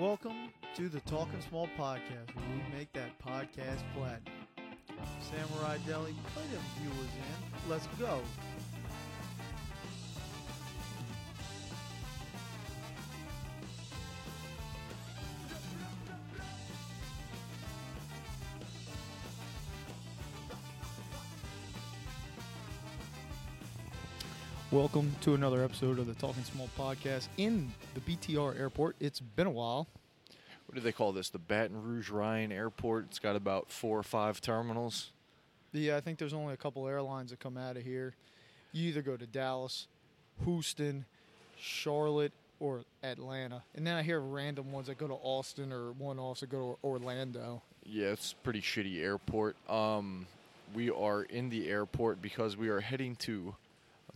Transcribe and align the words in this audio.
Welcome 0.00 0.48
to 0.76 0.88
the 0.88 1.00
Talking 1.00 1.42
Small 1.46 1.68
podcast, 1.78 2.34
where 2.34 2.46
we 2.48 2.78
make 2.78 2.90
that 2.94 3.18
podcast 3.18 3.82
platinum. 3.94 4.32
Samurai 5.20 5.76
Deli, 5.86 6.14
play 6.32 6.44
them 6.50 6.62
viewers 6.78 6.96
in. 6.96 7.70
Let's 7.70 7.86
go. 7.98 8.18
Welcome 24.72 25.14
to 25.22 25.34
another 25.34 25.62
episode 25.64 25.98
of 25.98 26.06
the 26.06 26.14
Talking 26.14 26.44
Small 26.44 26.70
podcast 26.78 27.26
in 27.36 27.72
the 27.94 28.00
BTR 28.00 28.58
airport. 28.58 28.94
It's 29.00 29.18
been 29.18 29.48
a 29.48 29.50
while. 29.50 29.88
What 30.70 30.76
do 30.76 30.82
they 30.82 30.92
call 30.92 31.10
this? 31.10 31.30
The 31.30 31.38
Baton 31.40 31.82
Rouge 31.82 32.10
Ryan 32.10 32.52
Airport. 32.52 33.06
It's 33.06 33.18
got 33.18 33.34
about 33.34 33.72
four 33.72 33.98
or 33.98 34.04
five 34.04 34.40
terminals. 34.40 35.10
Yeah, 35.72 35.96
I 35.96 36.00
think 36.00 36.16
there's 36.16 36.32
only 36.32 36.54
a 36.54 36.56
couple 36.56 36.86
airlines 36.86 37.30
that 37.30 37.40
come 37.40 37.56
out 37.56 37.76
of 37.76 37.82
here. 37.82 38.14
You 38.70 38.88
either 38.88 39.02
go 39.02 39.16
to 39.16 39.26
Dallas, 39.26 39.88
Houston, 40.44 41.06
Charlotte, 41.58 42.30
or 42.60 42.82
Atlanta. 43.02 43.64
And 43.74 43.84
then 43.84 43.96
I 43.96 44.04
hear 44.04 44.20
random 44.20 44.70
ones 44.70 44.86
that 44.86 44.96
go 44.96 45.08
to 45.08 45.14
Austin 45.14 45.72
or 45.72 45.90
one 45.90 46.20
offs 46.20 46.38
that 46.38 46.50
go 46.50 46.78
to 46.80 46.86
Orlando. 46.86 47.62
Yeah, 47.84 48.10
it's 48.10 48.30
a 48.30 48.44
pretty 48.44 48.60
shitty 48.60 49.02
airport. 49.02 49.56
Um, 49.68 50.28
we 50.72 50.88
are 50.88 51.24
in 51.24 51.50
the 51.50 51.68
airport 51.68 52.22
because 52.22 52.56
we 52.56 52.68
are 52.68 52.78
heading 52.78 53.16
to 53.16 53.56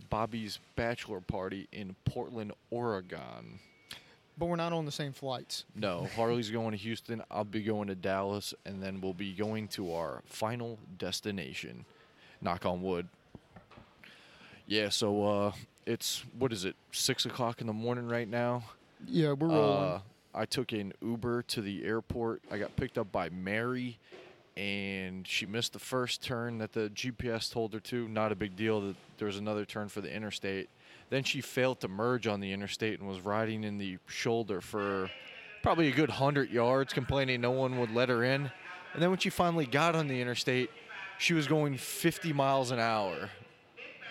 Bobby's 0.09 0.59
bachelor 0.77 1.19
party 1.19 1.67
in 1.73 1.97
Portland, 2.05 2.53
Oregon. 2.69 3.59
But 4.37 4.47
we're 4.47 4.57
not 4.57 4.73
on 4.73 4.85
the 4.85 4.91
same 4.91 5.13
flights. 5.13 5.63
No, 5.75 6.09
Harley's 6.15 6.49
going 6.49 6.71
to 6.71 6.77
Houston. 6.77 7.23
I'll 7.31 7.45
be 7.45 7.63
going 7.63 7.87
to 7.87 7.95
Dallas, 7.95 8.53
and 8.65 8.83
then 8.83 8.99
we'll 8.99 9.13
be 9.13 9.31
going 9.33 9.69
to 9.69 9.93
our 9.93 10.21
final 10.25 10.77
destination. 10.97 11.85
Knock 12.41 12.65
on 12.65 12.81
wood. 12.81 13.07
Yeah, 14.67 14.89
so 14.89 15.23
uh, 15.23 15.51
it's 15.85 16.25
what 16.37 16.51
is 16.51 16.65
it? 16.65 16.75
Six 16.91 17.25
o'clock 17.25 17.61
in 17.61 17.67
the 17.67 17.73
morning 17.73 18.07
right 18.07 18.27
now. 18.27 18.63
Yeah, 19.07 19.33
we're 19.33 19.47
rolling. 19.47 19.93
Uh, 19.93 19.99
I 20.33 20.45
took 20.45 20.73
an 20.73 20.91
Uber 21.01 21.43
to 21.43 21.61
the 21.61 21.85
airport. 21.85 22.41
I 22.51 22.57
got 22.57 22.75
picked 22.75 22.97
up 22.97 23.11
by 23.11 23.29
Mary, 23.29 23.99
and 24.57 25.25
she 25.25 25.45
missed 25.45 25.73
the 25.73 25.79
first 25.79 26.21
turn 26.21 26.57
that 26.57 26.73
the 26.73 26.89
GPS 26.89 27.51
told 27.51 27.73
her 27.73 27.79
to. 27.81 28.07
Not 28.09 28.31
a 28.33 28.35
big 28.35 28.57
deal. 28.57 28.81
That 28.81 28.95
there 29.17 29.27
was 29.27 29.37
another 29.37 29.63
turn 29.63 29.87
for 29.87 30.01
the 30.01 30.13
interstate. 30.13 30.67
Then 31.09 31.23
she 31.23 31.41
failed 31.41 31.79
to 31.81 31.87
merge 31.87 32.27
on 32.27 32.39
the 32.39 32.51
interstate 32.51 32.99
and 32.99 33.07
was 33.07 33.21
riding 33.21 33.63
in 33.63 33.77
the 33.77 33.97
shoulder 34.07 34.61
for 34.61 35.09
probably 35.61 35.87
a 35.87 35.91
good 35.91 36.09
hundred 36.09 36.51
yards, 36.51 36.93
complaining 36.93 37.41
no 37.41 37.51
one 37.51 37.79
would 37.79 37.91
let 37.91 38.09
her 38.09 38.23
in. 38.23 38.51
And 38.93 39.01
then 39.01 39.09
when 39.09 39.19
she 39.19 39.29
finally 39.29 39.65
got 39.65 39.95
on 39.95 40.07
the 40.07 40.19
interstate, 40.19 40.69
she 41.17 41.33
was 41.33 41.47
going 41.47 41.77
50 41.77 42.33
miles 42.33 42.71
an 42.71 42.79
hour 42.79 43.29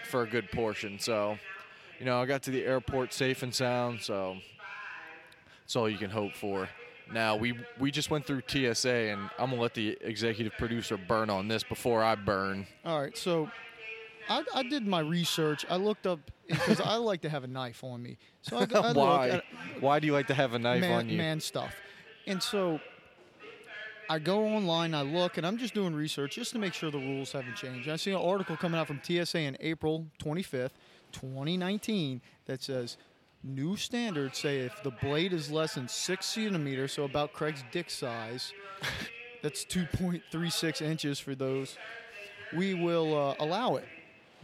for 0.08 0.22
a 0.22 0.26
good 0.26 0.50
portion. 0.50 0.98
So, 0.98 1.38
you 1.98 2.06
know, 2.06 2.20
I 2.20 2.26
got 2.26 2.42
to 2.44 2.50
the 2.50 2.64
airport 2.64 3.12
safe 3.12 3.42
and 3.42 3.54
sound. 3.54 4.00
So 4.02 4.36
that's 5.62 5.76
all 5.76 5.88
you 5.88 5.98
can 5.98 6.10
hope 6.10 6.34
for. 6.34 6.68
Now 7.12 7.36
we 7.36 7.54
we 7.78 7.90
just 7.90 8.10
went 8.10 8.26
through 8.26 8.42
TSA, 8.46 8.88
and 8.88 9.30
I'm 9.38 9.50
gonna 9.50 9.60
let 9.60 9.74
the 9.74 9.96
executive 10.00 10.54
producer 10.58 10.96
burn 10.96 11.28
on 11.28 11.48
this 11.48 11.62
before 11.62 12.02
I 12.02 12.14
burn. 12.14 12.66
All 12.84 13.00
right, 13.00 13.16
so 13.16 13.50
I, 14.28 14.42
I 14.54 14.62
did 14.62 14.86
my 14.86 15.00
research. 15.00 15.66
I 15.68 15.76
looked 15.76 16.06
up 16.06 16.18
because 16.48 16.80
I 16.80 16.96
like 16.96 17.22
to 17.22 17.28
have 17.28 17.44
a 17.44 17.48
knife 17.48 17.82
on 17.84 18.02
me. 18.02 18.18
So 18.42 18.58
I, 18.58 18.62
I 18.62 18.92
Why? 18.94 19.28
at 19.30 19.44
Why 19.80 20.00
do 20.00 20.06
you 20.06 20.12
like 20.12 20.26
to 20.28 20.34
have 20.34 20.54
a 20.54 20.58
knife 20.58 20.80
man, 20.80 20.92
on 20.92 21.08
you? 21.08 21.18
man 21.18 21.40
stuff. 21.40 21.74
And 22.26 22.42
so 22.42 22.80
I 24.08 24.18
go 24.18 24.46
online, 24.46 24.94
I 24.94 25.02
look, 25.02 25.38
and 25.38 25.46
I'm 25.46 25.56
just 25.56 25.74
doing 25.74 25.94
research 25.94 26.34
just 26.34 26.52
to 26.52 26.58
make 26.58 26.74
sure 26.74 26.90
the 26.90 26.98
rules 26.98 27.32
haven't 27.32 27.56
changed. 27.56 27.88
I 27.88 27.96
see 27.96 28.10
an 28.10 28.18
article 28.18 28.56
coming 28.56 28.78
out 28.78 28.86
from 28.86 29.00
TSA 29.02 29.38
in 29.38 29.56
April 29.60 30.06
25th, 30.22 30.70
2019, 31.12 32.20
that 32.46 32.62
says 32.62 32.96
new 33.42 33.76
standards 33.76 34.38
say 34.38 34.60
if 34.60 34.82
the 34.82 34.90
blade 34.90 35.32
is 35.32 35.50
less 35.50 35.74
than 35.74 35.88
six 35.88 36.26
centimeters, 36.26 36.92
so 36.92 37.04
about 37.04 37.32
Craig's 37.32 37.64
dick 37.72 37.90
size, 37.90 38.52
that's 39.42 39.64
2.36 39.64 40.82
inches 40.82 41.18
for 41.18 41.34
those, 41.34 41.76
we 42.54 42.74
will 42.74 43.16
uh, 43.16 43.34
allow 43.38 43.76
it. 43.76 43.86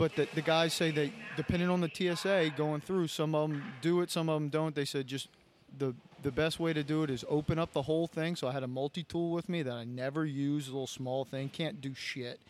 But 0.00 0.16
the, 0.16 0.26
the 0.34 0.40
guys 0.40 0.72
say 0.72 0.90
that 0.92 1.10
depending 1.36 1.68
on 1.68 1.82
the 1.82 1.90
TSA 1.92 2.54
going 2.56 2.80
through, 2.80 3.08
some 3.08 3.34
of 3.34 3.50
them 3.50 3.62
do 3.82 4.00
it, 4.00 4.10
some 4.10 4.30
of 4.30 4.40
them 4.40 4.48
don't. 4.48 4.74
They 4.74 4.86
said 4.86 5.06
just 5.06 5.28
the 5.78 5.94
the 6.22 6.30
best 6.32 6.58
way 6.58 6.72
to 6.72 6.82
do 6.82 7.02
it 7.02 7.10
is 7.10 7.22
open 7.28 7.58
up 7.58 7.72
the 7.74 7.82
whole 7.82 8.06
thing. 8.06 8.34
So 8.34 8.48
I 8.48 8.52
had 8.52 8.62
a 8.62 8.66
multi 8.66 9.02
tool 9.02 9.30
with 9.30 9.48
me 9.48 9.62
that 9.62 9.74
I 9.74 9.84
never 9.84 10.24
use, 10.24 10.68
a 10.68 10.70
little 10.72 10.86
small 10.86 11.26
thing, 11.26 11.50
can't 11.50 11.80
do 11.82 11.92
shit. 11.94 12.40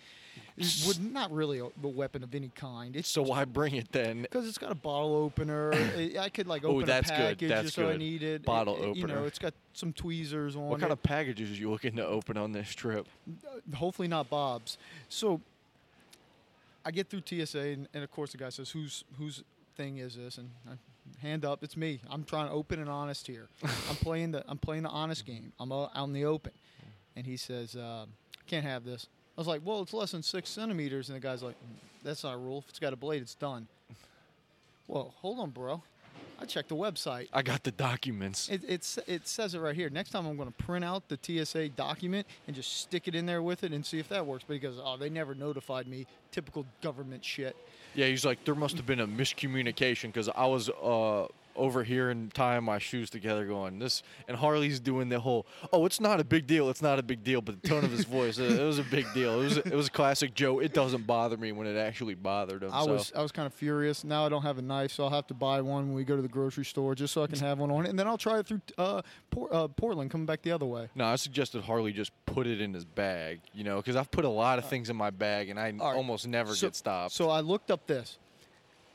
It 0.56 0.84
would 0.86 1.12
not 1.12 1.32
really 1.32 1.58
a, 1.58 1.64
a 1.64 1.88
weapon 1.88 2.22
of 2.22 2.34
any 2.36 2.50
kind. 2.54 2.94
It's 2.94 3.08
so 3.08 3.22
why 3.22 3.44
bring 3.44 3.74
it 3.74 3.90
then? 3.90 4.22
because 4.22 4.46
it's 4.48 4.58
got 4.58 4.70
a 4.70 4.76
bottle 4.76 5.14
opener. 5.16 5.72
I 5.74 6.14
I 6.20 6.28
could 6.28 6.46
like 6.46 6.64
Oh, 6.64 6.76
open 6.76 6.86
that's 6.86 7.10
a 7.10 7.14
good. 7.14 7.18
package 7.18 7.48
That's 7.48 7.62
just 7.64 7.74
so 7.74 7.88
I 7.88 7.92
good. 7.92 7.98
needed. 7.98 8.44
Bottle 8.44 8.76
It- 8.76 8.88
it- 8.90 8.96
You 8.96 9.06
know, 9.08 9.24
it's 9.24 9.40
got 9.40 9.54
some 9.72 9.92
tweezers 9.92 10.54
on 10.54 10.62
it. 10.62 10.66
What 10.68 10.78
it. 10.78 10.82
kind 10.82 10.92
of 10.92 11.02
packages 11.02 11.50
are 11.50 11.60
you 11.60 11.70
looking 11.70 11.96
to 11.96 12.06
open 12.06 12.36
on 12.36 12.52
this 12.52 12.68
trip? 12.74 13.08
Uh, 13.44 13.76
hopefully 13.76 14.06
not 14.08 14.30
Bob's. 14.30 14.78
So 15.08 15.40
I 16.90 16.92
get 16.92 17.08
through 17.08 17.22
TSA, 17.24 17.60
and, 17.60 17.88
and 17.94 18.02
of 18.02 18.10
course 18.10 18.32
the 18.32 18.38
guy 18.38 18.48
says, 18.48 18.68
"Who's 18.70 19.04
whose 19.16 19.44
thing 19.76 19.98
is 19.98 20.16
this?" 20.16 20.38
And 20.38 20.50
I, 20.68 20.72
hand 21.24 21.44
up, 21.44 21.62
it's 21.62 21.76
me. 21.76 22.00
I'm 22.10 22.24
trying 22.24 22.48
to 22.48 22.52
open 22.52 22.80
and 22.80 22.88
honest 22.88 23.28
here. 23.28 23.46
I'm 23.62 23.94
playing 24.02 24.32
the 24.32 24.42
I'm 24.48 24.58
playing 24.58 24.82
the 24.82 24.88
honest 24.88 25.24
game. 25.24 25.52
I'm 25.60 25.70
out 25.70 25.92
in 26.02 26.12
the 26.12 26.24
open, 26.24 26.50
and 27.14 27.24
he 27.24 27.36
says, 27.36 27.76
uh, 27.76 28.06
"Can't 28.48 28.64
have 28.64 28.84
this." 28.84 29.06
I 29.38 29.40
was 29.40 29.46
like, 29.46 29.60
"Well, 29.64 29.82
it's 29.82 29.92
less 29.94 30.10
than 30.10 30.24
six 30.24 30.50
centimeters," 30.50 31.10
and 31.10 31.14
the 31.14 31.20
guy's 31.20 31.44
like, 31.44 31.54
"That's 32.02 32.24
not 32.24 32.34
a 32.34 32.38
rule. 32.38 32.58
If 32.64 32.70
it's 32.70 32.80
got 32.80 32.92
a 32.92 32.96
blade, 32.96 33.22
it's 33.22 33.36
done." 33.36 33.68
Well, 34.88 35.14
hold 35.18 35.38
on, 35.38 35.50
bro. 35.50 35.84
I 36.40 36.46
checked 36.46 36.70
the 36.70 36.74
website. 36.74 37.28
I 37.32 37.42
got 37.42 37.62
the 37.62 37.70
documents. 37.70 38.48
It, 38.48 38.62
it's, 38.66 38.98
it 39.06 39.28
says 39.28 39.54
it 39.54 39.60
right 39.60 39.74
here. 39.74 39.90
Next 39.90 40.10
time 40.10 40.26
I'm 40.26 40.36
going 40.36 40.50
to 40.50 40.64
print 40.64 40.84
out 40.84 41.04
the 41.08 41.18
TSA 41.20 41.70
document 41.70 42.26
and 42.46 42.56
just 42.56 42.80
stick 42.80 43.06
it 43.06 43.14
in 43.14 43.26
there 43.26 43.42
with 43.42 43.62
it 43.62 43.72
and 43.72 43.84
see 43.84 43.98
if 43.98 44.08
that 44.08 44.24
works. 44.24 44.44
But 44.46 44.54
he 44.54 44.58
goes, 44.58 44.80
oh, 44.82 44.96
they 44.96 45.10
never 45.10 45.34
notified 45.34 45.86
me. 45.86 46.06
Typical 46.30 46.66
government 46.80 47.24
shit. 47.24 47.56
Yeah, 47.94 48.06
he's 48.06 48.24
like, 48.24 48.44
there 48.44 48.54
must 48.54 48.76
have 48.76 48.86
been 48.86 49.00
a 49.00 49.06
miscommunication 49.06 50.04
because 50.04 50.28
I 50.28 50.46
was 50.46 50.68
uh, 50.68 51.26
over 51.56 51.84
here 51.84 52.10
and 52.10 52.32
tying 52.32 52.64
my 52.64 52.78
shoes 52.78 53.10
together, 53.10 53.46
going 53.46 53.78
this, 53.78 54.02
and 54.28 54.36
Harley's 54.36 54.80
doing 54.80 55.08
the 55.08 55.20
whole, 55.20 55.46
oh, 55.72 55.86
it's 55.86 56.00
not 56.00 56.20
a 56.20 56.24
big 56.24 56.46
deal, 56.46 56.70
it's 56.70 56.82
not 56.82 56.98
a 56.98 57.02
big 57.02 57.22
deal, 57.24 57.40
but 57.40 57.60
the 57.60 57.68
tone 57.68 57.84
of 57.84 57.90
his 57.90 58.04
voice, 58.04 58.38
it, 58.38 58.52
it 58.52 58.64
was 58.64 58.78
a 58.78 58.84
big 58.84 59.06
deal. 59.12 59.40
It 59.40 59.44
was, 59.44 59.56
it 59.58 59.74
was 59.74 59.88
a 59.88 59.90
classic 59.90 60.34
Joe. 60.34 60.58
It 60.60 60.72
doesn't 60.72 61.06
bother 61.06 61.36
me 61.36 61.52
when 61.52 61.66
it 61.66 61.76
actually 61.76 62.14
bothered 62.14 62.62
him. 62.62 62.70
I 62.72 62.84
so. 62.84 62.92
was 62.92 63.12
I 63.14 63.22
was 63.22 63.32
kind 63.32 63.46
of 63.46 63.54
furious. 63.54 64.04
Now 64.04 64.26
I 64.26 64.28
don't 64.28 64.42
have 64.42 64.58
a 64.58 64.62
knife, 64.62 64.92
so 64.92 65.04
I'll 65.04 65.10
have 65.10 65.26
to 65.28 65.34
buy 65.34 65.60
one 65.60 65.88
when 65.88 65.94
we 65.94 66.04
go 66.04 66.16
to 66.16 66.22
the 66.22 66.28
grocery 66.28 66.64
store 66.64 66.94
just 66.94 67.12
so 67.12 67.22
I 67.22 67.26
can 67.26 67.38
have 67.38 67.58
one 67.58 67.70
on 67.70 67.86
it. 67.86 67.90
And 67.90 67.98
then 67.98 68.06
I'll 68.06 68.18
try 68.18 68.38
it 68.38 68.46
through 68.46 68.60
uh, 68.78 69.02
Port, 69.30 69.52
uh, 69.52 69.68
Portland, 69.68 70.10
coming 70.10 70.26
back 70.26 70.42
the 70.42 70.52
other 70.52 70.66
way. 70.66 70.88
No, 70.94 71.06
I 71.06 71.16
suggested 71.16 71.62
Harley 71.62 71.92
just 71.92 72.12
put 72.26 72.46
it 72.46 72.60
in 72.60 72.72
his 72.72 72.84
bag, 72.84 73.40
you 73.52 73.64
know, 73.64 73.76
because 73.76 73.96
I've 73.96 74.10
put 74.10 74.24
a 74.24 74.28
lot 74.30 74.58
of 74.58 74.66
things 74.66 74.90
in 74.90 74.96
my 74.96 75.10
bag 75.10 75.48
and 75.48 75.58
I 75.58 75.70
right. 75.70 75.80
almost 75.80 76.26
never 76.26 76.54
so, 76.54 76.68
get 76.68 76.76
stopped. 76.76 77.12
So 77.12 77.30
I 77.30 77.40
looked 77.40 77.70
up 77.70 77.86
this, 77.86 78.18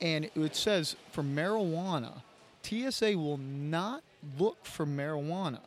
and 0.01 0.29
it 0.35 0.55
says 0.55 0.95
for 1.11 1.23
marijuana, 1.23 2.21
TSA 2.65 3.17
will 3.17 3.37
not 3.37 4.03
look 4.39 4.65
for 4.65 4.85
marijuana 4.85 5.59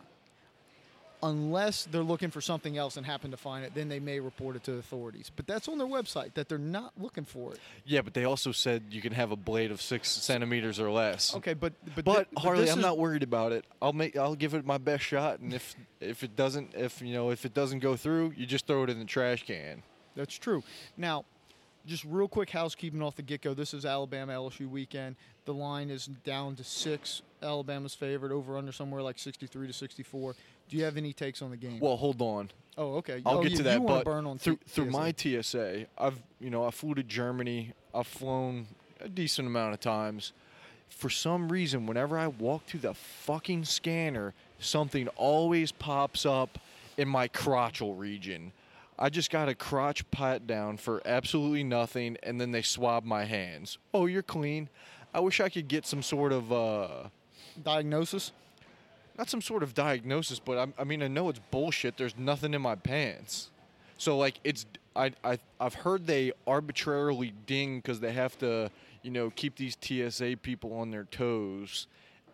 unless 1.20 1.84
they're 1.86 2.02
looking 2.04 2.30
for 2.30 2.40
something 2.40 2.78
else 2.78 2.96
and 2.96 3.04
happen 3.04 3.32
to 3.32 3.36
find 3.36 3.64
it. 3.64 3.74
Then 3.74 3.88
they 3.88 3.98
may 3.98 4.20
report 4.20 4.54
it 4.54 4.62
to 4.64 4.74
authorities. 4.74 5.32
But 5.34 5.48
that's 5.48 5.66
on 5.66 5.76
their 5.78 5.86
website 5.86 6.34
that 6.34 6.48
they're 6.48 6.58
not 6.58 6.92
looking 6.96 7.24
for 7.24 7.52
it. 7.52 7.58
yeah, 7.84 8.02
but 8.02 8.14
they 8.14 8.24
also 8.24 8.52
said 8.52 8.84
you 8.90 9.00
can 9.02 9.12
have 9.12 9.32
a 9.32 9.36
blade 9.36 9.72
of 9.72 9.82
six 9.82 10.08
centimeters 10.10 10.78
or 10.78 10.90
less. 10.90 11.34
Okay, 11.34 11.54
but 11.54 11.72
but, 11.96 12.04
But, 12.04 12.28
thi- 12.30 12.40
Harley, 12.42 12.60
this 12.62 12.70
I'm 12.72 12.78
is- 12.78 12.84
not 12.84 12.98
worried 12.98 13.24
about 13.24 13.50
it. 13.52 13.64
I'll 13.82 13.92
make 13.92 14.16
I'll 14.16 14.36
give 14.36 14.54
it 14.54 14.64
my 14.64 14.78
best 14.78 15.02
shot, 15.02 15.40
and 15.40 15.52
if 15.52 15.74
if 16.00 16.22
it 16.22 16.36
doesn't, 16.36 16.74
if 16.76 17.02
you 17.02 17.12
know, 17.12 17.30
if 17.30 17.44
it 17.44 17.52
doesn't 17.52 17.80
go 17.80 17.96
through, 17.96 18.34
you 18.36 18.46
just 18.46 18.66
throw 18.68 18.84
it 18.84 18.90
in 18.90 18.98
the 19.00 19.04
trash 19.04 19.44
can. 19.44 19.82
That's 20.14 20.36
true. 20.36 20.62
Now, 20.96 21.24
just 21.86 22.04
real 22.04 22.28
quick 22.28 22.50
housekeeping 22.50 23.02
off 23.02 23.16
the 23.16 23.22
get 23.22 23.42
go. 23.42 23.54
This 23.54 23.74
is 23.74 23.84
Alabama 23.84 24.32
LSU 24.34 24.68
weekend. 24.68 25.16
The 25.48 25.54
line 25.54 25.88
is 25.88 26.04
down 26.04 26.56
to 26.56 26.62
six. 26.62 27.22
Alabama's 27.42 27.94
favored 27.94 28.32
over 28.32 28.58
under 28.58 28.70
somewhere 28.70 29.00
like 29.00 29.18
63 29.18 29.68
to 29.68 29.72
64. 29.72 30.34
Do 30.68 30.76
you 30.76 30.84
have 30.84 30.98
any 30.98 31.14
takes 31.14 31.40
on 31.40 31.48
the 31.48 31.56
game? 31.56 31.80
Well, 31.80 31.96
hold 31.96 32.20
on. 32.20 32.50
oh, 32.76 32.96
okay. 32.96 33.22
I'll 33.24 33.38
oh, 33.38 33.42
get 33.42 33.52
you, 33.52 33.56
to 33.56 33.62
that. 33.62 33.86
But 33.86 34.04
burn 34.04 34.26
on 34.26 34.36
through 34.36 34.56
T- 34.56 34.62
through 34.66 34.90
my 34.90 35.14
TSA, 35.16 35.86
I've 35.96 36.20
you 36.38 36.50
know 36.50 36.66
I 36.66 36.70
flew 36.70 36.94
to 36.96 37.02
Germany. 37.02 37.72
I've 37.94 38.06
flown 38.06 38.66
a 39.00 39.08
decent 39.08 39.48
amount 39.48 39.72
of 39.72 39.80
times. 39.80 40.34
For 40.90 41.08
some 41.08 41.48
reason, 41.48 41.86
whenever 41.86 42.18
I 42.18 42.26
walk 42.26 42.66
through 42.66 42.80
the 42.80 42.92
fucking 42.92 43.64
scanner, 43.64 44.34
something 44.58 45.08
always 45.16 45.72
pops 45.72 46.26
up 46.26 46.58
in 46.98 47.08
my 47.08 47.26
crotchal 47.26 47.98
region. 47.98 48.52
I 48.98 49.08
just 49.08 49.30
got 49.30 49.48
a 49.48 49.54
crotch 49.54 50.10
pat 50.10 50.46
down 50.46 50.76
for 50.76 51.00
absolutely 51.06 51.64
nothing, 51.64 52.18
and 52.22 52.38
then 52.38 52.50
they 52.50 52.62
swab 52.62 53.04
my 53.04 53.24
hands. 53.24 53.78
Oh, 53.94 54.04
you're 54.04 54.22
clean. 54.22 54.68
I 55.14 55.20
wish 55.20 55.40
I 55.40 55.48
could 55.48 55.68
get 55.68 55.86
some 55.86 56.02
sort 56.02 56.32
of 56.32 56.52
uh, 56.52 56.88
diagnosis. 57.62 58.32
not 59.16 59.28
some 59.28 59.40
sort 59.42 59.62
of 59.62 59.74
diagnosis, 59.74 60.38
but 60.38 60.58
I, 60.58 60.80
I 60.80 60.84
mean 60.84 61.02
I 61.02 61.08
know 61.08 61.28
it's 61.28 61.40
bullshit. 61.50 61.96
There's 61.96 62.16
nothing 62.16 62.54
in 62.54 62.62
my 62.62 62.74
pants. 62.74 63.50
So 63.96 64.16
like 64.16 64.38
it's 64.44 64.64
I 64.94 65.12
I 65.24 65.38
I've 65.60 65.74
heard 65.74 66.06
they 66.06 66.32
arbitrarily 66.46 67.32
ding 67.46 67.78
because 67.78 68.00
they 68.00 68.12
have 68.12 68.38
to 68.38 68.70
you 69.02 69.10
know 69.10 69.30
keep 69.30 69.56
these 69.56 69.76
TSA 69.80 70.38
people 70.42 70.72
on 70.74 70.90
their 70.90 71.04
toes 71.04 71.86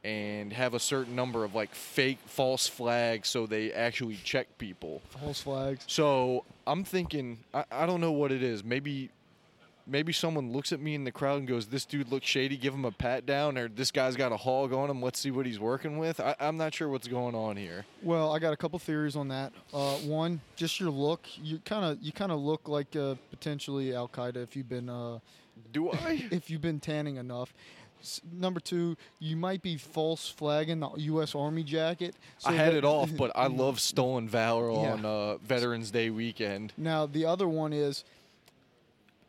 and 0.02 0.52
have 0.52 0.74
a 0.74 0.80
certain 0.80 1.16
number 1.16 1.44
of 1.44 1.54
like 1.54 1.74
fake 1.74 2.18
false 2.26 2.66
flags 2.66 3.28
so 3.28 3.46
they 3.46 3.72
actually 3.72 4.18
check 4.22 4.58
people. 4.58 5.00
False 5.08 5.40
flags. 5.40 5.84
So 5.86 6.44
I'm 6.66 6.84
thinking 6.84 7.38
I, 7.54 7.64
I 7.70 7.86
don't 7.86 8.00
know 8.00 8.12
what 8.12 8.30
it 8.30 8.42
is. 8.42 8.62
Maybe 8.62 9.10
maybe 9.86 10.12
someone 10.12 10.52
looks 10.52 10.72
at 10.72 10.80
me 10.80 10.94
in 10.94 11.04
the 11.04 11.12
crowd 11.12 11.38
and 11.38 11.48
goes, 11.48 11.66
"This 11.66 11.84
dude 11.84 12.10
looks 12.10 12.26
shady. 12.26 12.56
Give 12.56 12.72
him 12.74 12.84
a 12.84 12.90
pat 12.92 13.26
down," 13.26 13.56
or 13.58 13.68
"This 13.68 13.90
guy's 13.90 14.16
got 14.16 14.32
a 14.32 14.36
hog 14.36 14.72
on 14.72 14.90
him. 14.90 15.02
Let's 15.02 15.20
see 15.20 15.30
what 15.30 15.46
he's 15.46 15.58
working 15.60 15.98
with." 15.98 16.20
I, 16.20 16.34
I'm 16.40 16.56
not 16.56 16.74
sure 16.74 16.88
what's 16.88 17.08
going 17.08 17.34
on 17.34 17.56
here. 17.56 17.84
Well, 18.02 18.32
I 18.32 18.38
got 18.38 18.52
a 18.52 18.56
couple 18.56 18.78
theories 18.78 19.16
on 19.16 19.28
that. 19.28 19.52
Uh, 19.72 19.94
one, 19.96 20.40
just 20.56 20.80
your 20.80 20.90
look. 20.90 21.26
You 21.42 21.58
kind 21.64 21.84
of 21.84 21.98
you 22.02 22.12
kind 22.12 22.32
of 22.32 22.40
look 22.40 22.68
like 22.68 22.94
uh, 22.96 23.14
potentially 23.30 23.94
Al 23.94 24.08
Qaeda 24.08 24.36
if 24.36 24.56
you've 24.56 24.68
been 24.68 24.88
uh, 24.88 25.18
Do 25.72 25.90
I? 25.90 26.24
if 26.30 26.50
you've 26.50 26.62
been 26.62 26.80
tanning 26.80 27.16
enough. 27.16 27.52
S- 28.02 28.20
number 28.30 28.60
two, 28.60 28.98
you 29.18 29.34
might 29.34 29.62
be 29.62 29.78
false 29.78 30.28
flagging 30.28 30.80
the 30.80 30.90
U.S. 30.90 31.34
Army 31.34 31.62
jacket. 31.62 32.14
so 32.36 32.50
I 32.50 32.52
had 32.52 32.74
it 32.74 32.84
off, 32.84 33.10
but 33.16 33.32
I 33.34 33.46
love 33.48 33.80
stolen 33.80 34.28
valor 34.28 34.70
Yeah. 34.70 34.92
on 34.92 35.04
uh, 35.06 35.36
Veterans 35.38 35.90
Day 35.90 36.10
weekend. 36.10 36.74
Now 36.76 37.06
the 37.06 37.24
other 37.24 37.48
one 37.48 37.72
is, 37.72 38.04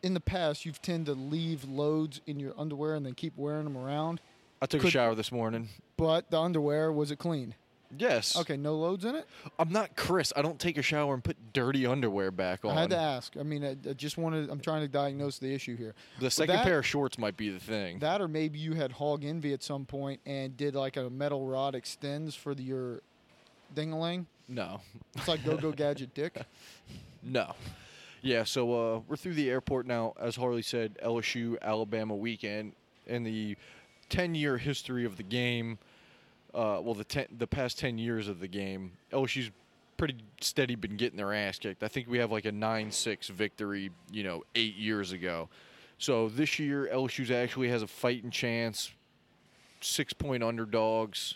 in 0.06 0.13
the 0.13 0.19
past 0.19 0.66
you've 0.66 0.81
tend 0.84 1.07
to 1.07 1.13
leave 1.13 1.63
loads 1.63 2.22
in 2.28 2.40
your 2.40 2.54
underwear 2.60 2.94
and 2.94 3.04
then 3.04 3.16
keep 3.16 3.36
wearing 3.36 3.63
them 3.63 3.75
around. 3.75 4.22
I 4.62 4.68
took 4.68 4.84
a 4.84 4.90
shower 4.90 5.16
this 5.16 5.31
morning. 5.31 5.69
But 5.98 6.30
the 6.30 6.40
underwear 6.40 6.92
was 6.92 7.10
it 7.10 7.18
clean? 7.18 7.56
Yes. 7.98 8.38
Okay, 8.38 8.56
no 8.56 8.75
loads 8.75 9.04
in 9.04 9.16
it. 9.16 9.25
I'm 9.57 9.72
not 9.72 9.96
Chris. 9.96 10.31
I 10.36 10.44
don't 10.44 10.60
take 10.60 10.78
a 10.78 10.81
shower 10.84 11.13
and 11.16 11.24
put 11.24 11.38
dirty 11.54 11.88
underwear 11.88 12.30
back 12.30 12.63
on. 12.63 12.78
I 12.78 12.81
had 12.81 12.90
to 12.92 12.98
ask. 12.98 13.36
I 13.40 13.44
mean, 13.44 13.63
I, 13.63 13.72
I 13.90 13.94
just 13.94 14.18
wanted. 14.18 14.50
I'm 14.50 14.60
trying 14.60 14.81
to 14.81 14.88
diagnose 14.88 15.40
the 15.40 15.52
issue 15.54 15.75
here. 15.75 15.96
the 16.19 16.30
second 16.30 16.56
that- 16.56 16.66
pair 16.66 16.80
of 16.80 16.86
shorts 16.86 17.18
might 17.18 17.36
be 17.36 17.50
the 17.50 17.60
thing. 17.60 18.00
That 18.00 18.22
or 18.22 18.28
maybe 18.28 18.60
you 18.60 18.74
had 18.74 18.92
hog 18.92 19.24
envy 19.24 19.54
at 19.54 19.63
some 19.63 19.86
point 19.86 20.19
and 20.25 20.56
did 20.56 20.75
like 20.75 20.98
a 20.98 21.10
metal 21.10 21.48
rod 21.48 21.74
extends 21.74 22.36
for 22.36 22.54
the, 22.54 22.63
your 22.63 23.01
dingaling. 23.74 24.25
no. 24.48 24.81
It's 25.16 25.28
like 25.28 25.44
go 25.44 25.58
go 25.58 25.72
gadget 25.72 26.13
dick. 26.13 26.38
No. 27.28 27.56
Yeah, 28.25 28.44
so 28.44 28.74
uh, 28.74 29.00
we're 29.07 29.18
through 29.18 29.36
the 29.36 29.51
airport 29.51 29.86
now. 29.86 30.16
As 30.19 30.36
Harley 30.36 30.63
said, 30.63 30.98
LSU 31.06 31.62
Alabama 31.62 32.16
weekend 32.16 32.74
in 33.06 33.24
the 33.24 33.56
10 34.10 34.33
year 34.33 34.57
history 34.57 35.06
of 35.06 35.16
the 35.16 35.22
game. 35.22 35.77
Uh, 36.51 36.80
well, 36.81 36.95
the 36.95 37.04
ten, 37.04 37.27
the 37.38 37.45
past 37.45 37.77
10 37.77 38.00
years 38.00 38.27
of 38.27 38.39
the 38.39 38.48
game, 38.48 38.94
LSU's 39.13 39.51
pretty 39.98 40.16
steady 40.42 40.74
been 40.74 40.98
getting 40.98 41.18
their 41.18 41.36
ass 41.36 41.60
kicked. 41.60 41.83
I 41.83 41.88
think 41.88 42.07
we 42.07 42.18
have 42.18 42.31
like 42.31 42.45
a 42.45 42.51
9 42.51 42.89
6 42.89 43.27
victory, 43.27 43.92
you 44.12 44.24
know, 44.24 44.42
eight 44.56 44.75
years 44.75 45.12
ago. 45.12 45.48
So 46.00 46.27
this 46.27 46.57
year, 46.57 46.89
LSU's 46.92 47.30
actually 47.30 47.69
has 47.69 47.83
a 47.83 47.88
fighting 47.88 48.31
chance. 48.31 48.92
Six 49.81 50.13
point 50.13 50.44
underdogs. 50.44 51.36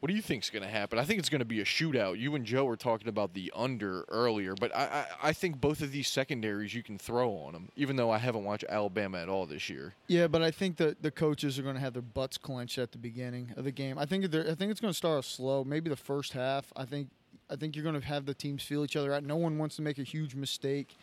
What 0.00 0.08
do 0.08 0.14
you 0.14 0.22
think 0.22 0.44
is 0.44 0.50
going 0.50 0.62
to 0.62 0.68
happen? 0.68 0.96
I 0.98 1.04
think 1.04 1.18
it's 1.18 1.28
going 1.28 1.40
to 1.40 1.44
be 1.44 1.60
a 1.60 1.64
shootout. 1.64 2.20
You 2.20 2.36
and 2.36 2.44
Joe 2.44 2.64
were 2.64 2.76
talking 2.76 3.08
about 3.08 3.34
the 3.34 3.52
under 3.54 4.02
earlier, 4.02 4.54
but 4.54 4.74
I, 4.74 4.82
I, 4.82 5.06
I 5.28 5.32
think 5.32 5.60
both 5.60 5.82
of 5.82 5.90
these 5.90 6.06
secondaries 6.06 6.72
you 6.72 6.84
can 6.84 6.98
throw 6.98 7.32
on 7.32 7.52
them. 7.52 7.68
Even 7.74 7.96
though 7.96 8.10
I 8.10 8.18
haven't 8.18 8.44
watched 8.44 8.64
Alabama 8.68 9.18
at 9.18 9.28
all 9.28 9.44
this 9.44 9.68
year. 9.68 9.94
Yeah, 10.06 10.28
but 10.28 10.40
I 10.40 10.52
think 10.52 10.76
that 10.76 11.02
the 11.02 11.10
coaches 11.10 11.58
are 11.58 11.62
going 11.62 11.74
to 11.74 11.80
have 11.80 11.94
their 11.94 12.02
butts 12.02 12.38
clenched 12.38 12.78
at 12.78 12.92
the 12.92 12.98
beginning 12.98 13.52
of 13.56 13.64
the 13.64 13.72
game. 13.72 13.98
I 13.98 14.06
think 14.06 14.24
I 14.26 14.54
think 14.54 14.70
it's 14.70 14.80
going 14.80 14.92
to 14.92 14.96
start 14.96 15.24
slow. 15.24 15.64
Maybe 15.64 15.90
the 15.90 15.96
first 15.96 16.32
half. 16.32 16.72
I 16.76 16.84
think 16.84 17.08
I 17.50 17.56
think 17.56 17.74
you're 17.74 17.84
going 17.84 18.00
to 18.00 18.06
have 18.06 18.24
the 18.24 18.34
teams 18.34 18.62
feel 18.62 18.84
each 18.84 18.94
other 18.94 19.12
out. 19.12 19.24
No 19.24 19.36
one 19.36 19.58
wants 19.58 19.74
to 19.76 19.82
make 19.82 19.98
a 19.98 20.04
huge 20.04 20.36
mistake. 20.36 20.96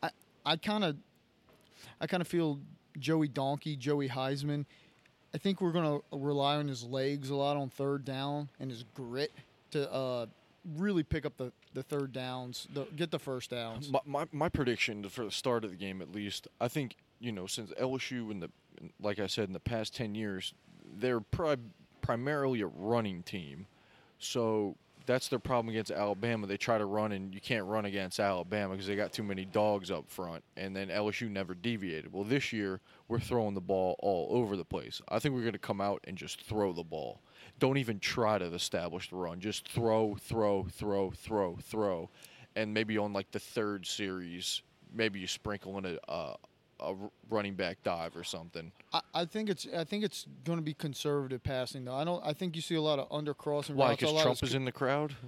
I 0.00 0.10
I 0.46 0.56
kind 0.56 0.84
of 0.84 0.96
I 2.00 2.06
kind 2.06 2.20
of 2.20 2.28
feel 2.28 2.60
Joey 2.98 3.28
Donkey, 3.28 3.74
Joey 3.74 4.08
Heisman. 4.08 4.64
I 5.34 5.38
think 5.38 5.60
we're 5.60 5.72
going 5.72 6.00
to 6.00 6.16
rely 6.16 6.56
on 6.56 6.68
his 6.68 6.84
legs 6.84 7.30
a 7.30 7.34
lot 7.36 7.56
on 7.56 7.68
third 7.68 8.04
down 8.04 8.48
and 8.58 8.70
his 8.70 8.84
grit 8.94 9.32
to 9.72 9.92
uh, 9.92 10.26
really 10.76 11.02
pick 11.02 11.26
up 11.26 11.36
the, 11.36 11.52
the 11.74 11.82
third 11.82 12.12
downs, 12.12 12.66
the, 12.72 12.86
get 12.96 13.10
the 13.10 13.18
first 13.18 13.50
downs. 13.50 13.90
My, 13.90 14.00
my 14.06 14.26
my 14.32 14.48
prediction 14.48 15.08
for 15.08 15.24
the 15.24 15.30
start 15.30 15.64
of 15.64 15.70
the 15.70 15.76
game, 15.76 16.00
at 16.00 16.12
least, 16.12 16.48
I 16.60 16.68
think 16.68 16.96
you 17.20 17.32
know 17.32 17.46
since 17.46 17.70
LSU 17.72 18.30
in 18.30 18.40
the 18.40 18.50
like 19.00 19.18
I 19.18 19.26
said 19.26 19.48
in 19.48 19.52
the 19.52 19.60
past 19.60 19.94
ten 19.94 20.14
years, 20.14 20.54
they're 20.98 21.20
pri- 21.20 21.56
primarily 22.00 22.62
a 22.62 22.66
running 22.66 23.22
team, 23.22 23.66
so 24.18 24.76
that's 25.08 25.28
their 25.28 25.38
problem 25.38 25.70
against 25.70 25.90
Alabama. 25.90 26.46
They 26.46 26.58
try 26.58 26.76
to 26.76 26.84
run, 26.84 27.12
and 27.12 27.34
you 27.34 27.40
can't 27.40 27.64
run 27.64 27.86
against 27.86 28.20
Alabama 28.20 28.74
because 28.74 28.86
they 28.86 28.94
got 28.94 29.10
too 29.10 29.22
many 29.22 29.46
dogs 29.46 29.90
up 29.90 30.08
front, 30.10 30.44
and 30.56 30.76
then 30.76 30.88
LSU 30.88 31.30
never 31.30 31.54
deviated. 31.54 32.12
Well, 32.12 32.24
this 32.24 32.52
year 32.52 32.80
we're 33.08 33.18
throwing 33.18 33.54
the 33.54 33.60
ball 33.62 33.96
all 34.00 34.28
over 34.30 34.54
the 34.54 34.66
place. 34.66 35.00
I 35.08 35.18
think 35.18 35.34
we're 35.34 35.40
going 35.40 35.54
to 35.54 35.58
come 35.58 35.80
out 35.80 36.04
and 36.04 36.16
just 36.16 36.42
throw 36.42 36.74
the 36.74 36.84
ball. 36.84 37.22
Don't 37.58 37.78
even 37.78 37.98
try 37.98 38.36
to 38.36 38.44
establish 38.44 39.08
the 39.08 39.16
run. 39.16 39.40
Just 39.40 39.66
throw, 39.66 40.14
throw, 40.20 40.66
throw, 40.70 41.10
throw, 41.10 41.56
throw, 41.56 42.10
and 42.54 42.74
maybe 42.74 42.98
on 42.98 43.14
like 43.14 43.30
the 43.30 43.40
third 43.40 43.86
series, 43.86 44.60
maybe 44.94 45.18
you 45.18 45.26
sprinkle 45.26 45.78
in 45.78 45.86
a 45.86 45.98
a, 46.06 46.34
a 46.80 46.94
running 47.30 47.54
back 47.54 47.78
dive 47.82 48.16
or 48.16 48.24
something. 48.24 48.72
I, 48.92 49.00
I 49.14 49.24
think 49.24 49.48
it's 49.50 49.66
I 49.76 49.84
think 49.84 50.04
it's 50.04 50.26
going 50.44 50.58
to 50.58 50.62
be 50.64 50.74
conservative 50.74 51.42
passing 51.42 51.84
though. 51.84 51.94
I 51.94 52.04
don't. 52.04 52.24
I 52.24 52.32
think 52.32 52.56
you 52.56 52.62
see 52.62 52.74
a 52.76 52.82
lot 52.82 52.98
of 52.98 53.08
undercrossing 53.10 53.74
Why? 53.74 53.94
Because 53.94 54.22
Trump 54.22 54.42
is 54.42 54.54
in 54.54 54.64
the 54.64 54.72
crowd. 54.72 55.14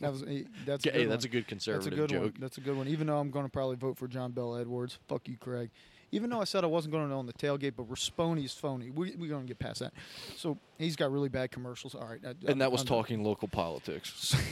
That 0.00 0.10
was 0.12 0.22
eh, 0.22 0.42
that's 0.64 0.86
a 0.86 0.88
Yeah, 0.88 0.92
good 0.94 1.00
hey, 1.00 1.04
that's 1.06 1.24
a 1.24 1.28
one. 1.28 1.32
good 1.32 1.42
That's 1.44 1.46
a 1.46 1.48
conservative 1.48 1.98
good 1.98 2.08
joke. 2.08 2.22
one. 2.22 2.34
That's 2.40 2.56
a 2.56 2.60
good 2.62 2.76
one. 2.76 2.88
Even 2.88 3.06
though 3.08 3.18
I'm 3.18 3.30
going 3.30 3.44
to 3.44 3.50
probably 3.50 3.76
vote 3.76 3.98
for 3.98 4.08
John 4.08 4.32
Bell 4.32 4.56
Edwards. 4.56 4.98
Fuck 5.06 5.28
you, 5.28 5.36
Craig. 5.36 5.68
Even 6.12 6.30
though 6.30 6.40
I 6.40 6.44
said 6.44 6.64
I 6.64 6.66
wasn't 6.66 6.92
going 6.92 7.08
to 7.08 7.14
on 7.14 7.26
the 7.26 7.32
tailgate, 7.34 7.74
but 7.76 7.86
Rispone's 7.88 8.54
phony. 8.54 8.90
We, 8.90 9.14
we're 9.16 9.28
going 9.28 9.42
to 9.42 9.46
get 9.48 9.58
past 9.58 9.80
that. 9.80 9.92
So 10.36 10.56
he's 10.78 10.96
got 10.96 11.12
really 11.12 11.28
bad 11.28 11.50
commercials. 11.50 11.94
All 11.94 12.06
right. 12.08 12.20
I- 12.26 12.50
And 12.50 12.60
that 12.62 12.72
was 12.72 12.80
I'm- 12.80 12.88
talking 12.88 13.22
local 13.22 13.48
politics. 13.48 14.34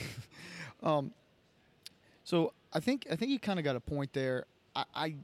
Um, 0.81 1.11
so 2.23 2.53
I 2.73 2.79
think 2.79 3.09
I 3.11 3.17
think 3.17 3.33
you 3.33 3.41
kind 3.41 3.59
of 3.59 3.65
got 3.65 3.75
a 3.75 3.81
point 3.81 4.13
there. 4.13 4.45
I, 4.79 4.85
I, 5.05 5.15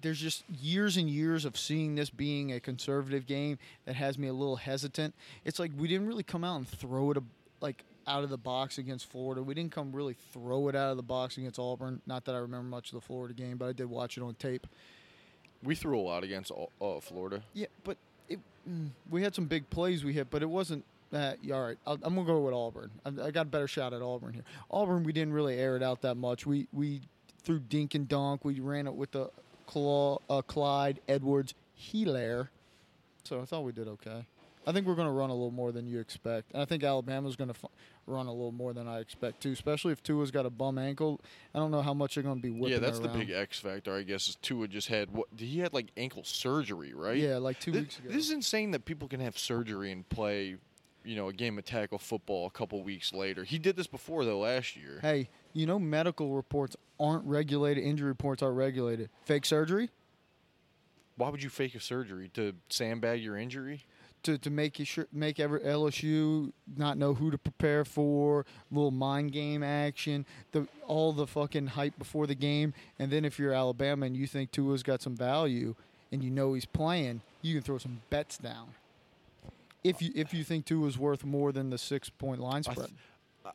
there's 0.00 0.20
just 0.20 0.44
years 0.48 0.96
and 0.96 1.08
years 1.08 1.44
of 1.44 1.56
seeing 1.56 1.94
this 1.94 2.10
being 2.10 2.52
a 2.52 2.60
conservative 2.60 3.26
game 3.26 3.58
that 3.84 3.94
has 3.94 4.18
me 4.18 4.28
a 4.28 4.32
little 4.32 4.56
hesitant. 4.56 5.14
It's 5.44 5.58
like 5.58 5.70
we 5.76 5.86
didn't 5.88 6.06
really 6.06 6.22
come 6.22 6.44
out 6.44 6.56
and 6.56 6.68
throw 6.68 7.10
it 7.10 7.16
a, 7.18 7.22
like 7.60 7.84
out 8.06 8.24
of 8.24 8.30
the 8.30 8.38
box 8.38 8.78
against 8.78 9.10
Florida. 9.10 9.42
We 9.42 9.54
didn't 9.54 9.72
come 9.72 9.92
really 9.92 10.16
throw 10.32 10.68
it 10.68 10.76
out 10.76 10.90
of 10.90 10.96
the 10.96 11.02
box 11.02 11.36
against 11.38 11.58
Auburn. 11.58 12.00
Not 12.06 12.24
that 12.26 12.34
I 12.34 12.38
remember 12.38 12.68
much 12.68 12.88
of 12.88 12.94
the 12.94 13.00
Florida 13.00 13.34
game, 13.34 13.56
but 13.56 13.68
I 13.68 13.72
did 13.72 13.86
watch 13.90 14.16
it 14.16 14.22
on 14.22 14.34
tape. 14.34 14.66
we 15.62 15.74
threw 15.74 15.98
a 15.98 16.02
lot 16.02 16.22
against 16.24 16.52
uh, 16.80 17.00
Florida. 17.00 17.42
Yeah, 17.52 17.66
but 17.84 17.96
it, 18.28 18.38
mm, 18.68 18.88
we 19.10 19.22
had 19.22 19.34
some 19.34 19.46
big 19.46 19.68
plays 19.70 20.04
we 20.04 20.12
hit, 20.12 20.30
but 20.30 20.42
it 20.42 20.48
wasn't 20.48 20.84
that. 21.10 21.38
Yeah, 21.42 21.56
all 21.56 21.64
right, 21.66 21.78
I'll, 21.86 21.98
I'm 22.02 22.14
gonna 22.14 22.26
go 22.26 22.40
with 22.40 22.54
Auburn. 22.54 22.90
I, 23.04 23.26
I 23.26 23.30
got 23.30 23.42
a 23.42 23.50
better 23.50 23.68
shot 23.68 23.92
at 23.92 24.02
Auburn 24.02 24.34
here. 24.34 24.44
Auburn, 24.70 25.02
we 25.02 25.12
didn't 25.12 25.32
really 25.32 25.58
air 25.58 25.76
it 25.76 25.82
out 25.82 26.02
that 26.02 26.16
much. 26.16 26.46
We 26.46 26.68
we 26.72 27.00
threw 27.46 27.60
dink 27.60 27.94
and 27.94 28.06
donk. 28.06 28.44
We 28.44 28.60
ran 28.60 28.86
it 28.86 28.94
with 28.94 29.12
the 29.12 29.30
Cla- 29.66 30.18
uh, 30.28 30.42
Clyde 30.42 31.00
Edwards 31.08 31.54
Helaire. 31.80 32.48
So 33.24 33.40
I 33.40 33.44
thought 33.44 33.64
we 33.64 33.72
did 33.72 33.88
okay. 33.88 34.26
I 34.66 34.72
think 34.72 34.84
we're 34.84 34.96
going 34.96 35.06
to 35.06 35.12
run 35.12 35.30
a 35.30 35.32
little 35.32 35.52
more 35.52 35.70
than 35.70 35.86
you 35.86 36.00
expect, 36.00 36.52
and 36.52 36.60
I 36.60 36.64
think 36.64 36.82
Alabama's 36.82 37.36
going 37.36 37.50
to 37.50 37.54
f- 37.54 37.70
run 38.04 38.26
a 38.26 38.32
little 38.32 38.50
more 38.50 38.72
than 38.72 38.88
I 38.88 38.98
expect 38.98 39.40
too. 39.40 39.52
Especially 39.52 39.92
if 39.92 40.02
Tua's 40.02 40.32
got 40.32 40.44
a 40.44 40.50
bum 40.50 40.76
ankle. 40.76 41.20
I 41.54 41.60
don't 41.60 41.70
know 41.70 41.82
how 41.82 41.94
much 41.94 42.14
they're 42.16 42.24
going 42.24 42.38
to 42.38 42.42
be 42.42 42.50
whipping 42.50 42.72
yeah, 42.72 42.78
that's 42.80 42.98
the 42.98 43.06
big 43.08 43.30
X 43.30 43.60
factor, 43.60 43.94
I 43.94 44.02
guess. 44.02 44.26
Is 44.26 44.34
Tua 44.42 44.66
just 44.66 44.88
had 44.88 45.12
what? 45.12 45.28
He 45.36 45.60
had 45.60 45.72
like 45.72 45.92
ankle 45.96 46.24
surgery, 46.24 46.94
right? 46.94 47.16
Yeah, 47.16 47.36
like 47.36 47.60
two 47.60 47.72
Thi- 47.72 47.80
weeks 47.80 47.98
ago. 48.00 48.08
This 48.08 48.24
is 48.24 48.32
insane 48.32 48.72
that 48.72 48.84
people 48.84 49.06
can 49.06 49.20
have 49.20 49.38
surgery 49.38 49.92
and 49.92 50.08
play, 50.08 50.56
you 51.04 51.14
know, 51.14 51.28
a 51.28 51.32
game 51.32 51.58
of 51.58 51.64
tackle 51.64 51.98
football 51.98 52.46
a 52.46 52.50
couple 52.50 52.82
weeks 52.82 53.12
later. 53.12 53.44
He 53.44 53.60
did 53.60 53.76
this 53.76 53.86
before 53.86 54.24
though 54.24 54.40
last 54.40 54.74
year. 54.74 54.98
Hey, 55.00 55.28
you 55.56 55.66
know 55.66 55.78
medical 55.78 56.34
reports 56.34 56.76
aren't 57.00 57.24
regulated. 57.24 57.82
Injury 57.82 58.08
reports 58.08 58.42
aren't 58.42 58.56
regulated. 58.56 59.08
Fake 59.24 59.46
surgery 59.46 59.90
Why 61.16 61.30
would 61.30 61.42
you 61.42 61.48
fake 61.48 61.74
a 61.74 61.80
surgery 61.80 62.30
to 62.34 62.54
sandbag 62.68 63.22
your 63.22 63.36
injury? 63.36 63.84
to, 64.26 64.36
to 64.38 64.50
make 64.50 64.80
you 64.80 64.84
sure 64.84 65.06
make 65.12 65.38
every 65.38 65.60
LSU 65.60 66.52
not 66.76 66.98
know 66.98 67.14
who 67.14 67.30
to 67.30 67.38
prepare 67.38 67.84
for. 67.84 68.44
Little 68.72 68.90
mind 68.90 69.32
game 69.32 69.62
action. 69.62 70.26
The 70.50 70.66
all 70.86 71.12
the 71.12 71.28
fucking 71.28 71.68
hype 71.68 71.96
before 71.96 72.26
the 72.26 72.34
game, 72.34 72.74
and 72.98 73.10
then 73.10 73.24
if 73.24 73.38
you're 73.38 73.52
Alabama 73.52 74.04
and 74.04 74.16
you 74.16 74.26
think 74.26 74.50
Tua's 74.50 74.82
got 74.82 75.00
some 75.00 75.16
value, 75.16 75.76
and 76.10 76.24
you 76.24 76.30
know 76.30 76.54
he's 76.54 76.64
playing, 76.64 77.20
you 77.40 77.54
can 77.54 77.62
throw 77.62 77.78
some 77.78 78.00
bets 78.10 78.36
down. 78.36 78.74
If 79.84 80.02
you 80.02 80.10
if 80.16 80.34
you 80.34 80.42
think 80.42 80.66
Tua's 80.66 80.98
worth 80.98 81.24
more 81.24 81.52
than 81.52 81.70
the 81.70 81.78
six 81.78 82.10
point 82.10 82.40
line 82.40 82.64
I 82.66 82.72
spread. 82.72 82.88
th- 83.44 83.54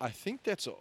I 0.00 0.08
think 0.08 0.42
that's 0.42 0.66
a. 0.66 0.72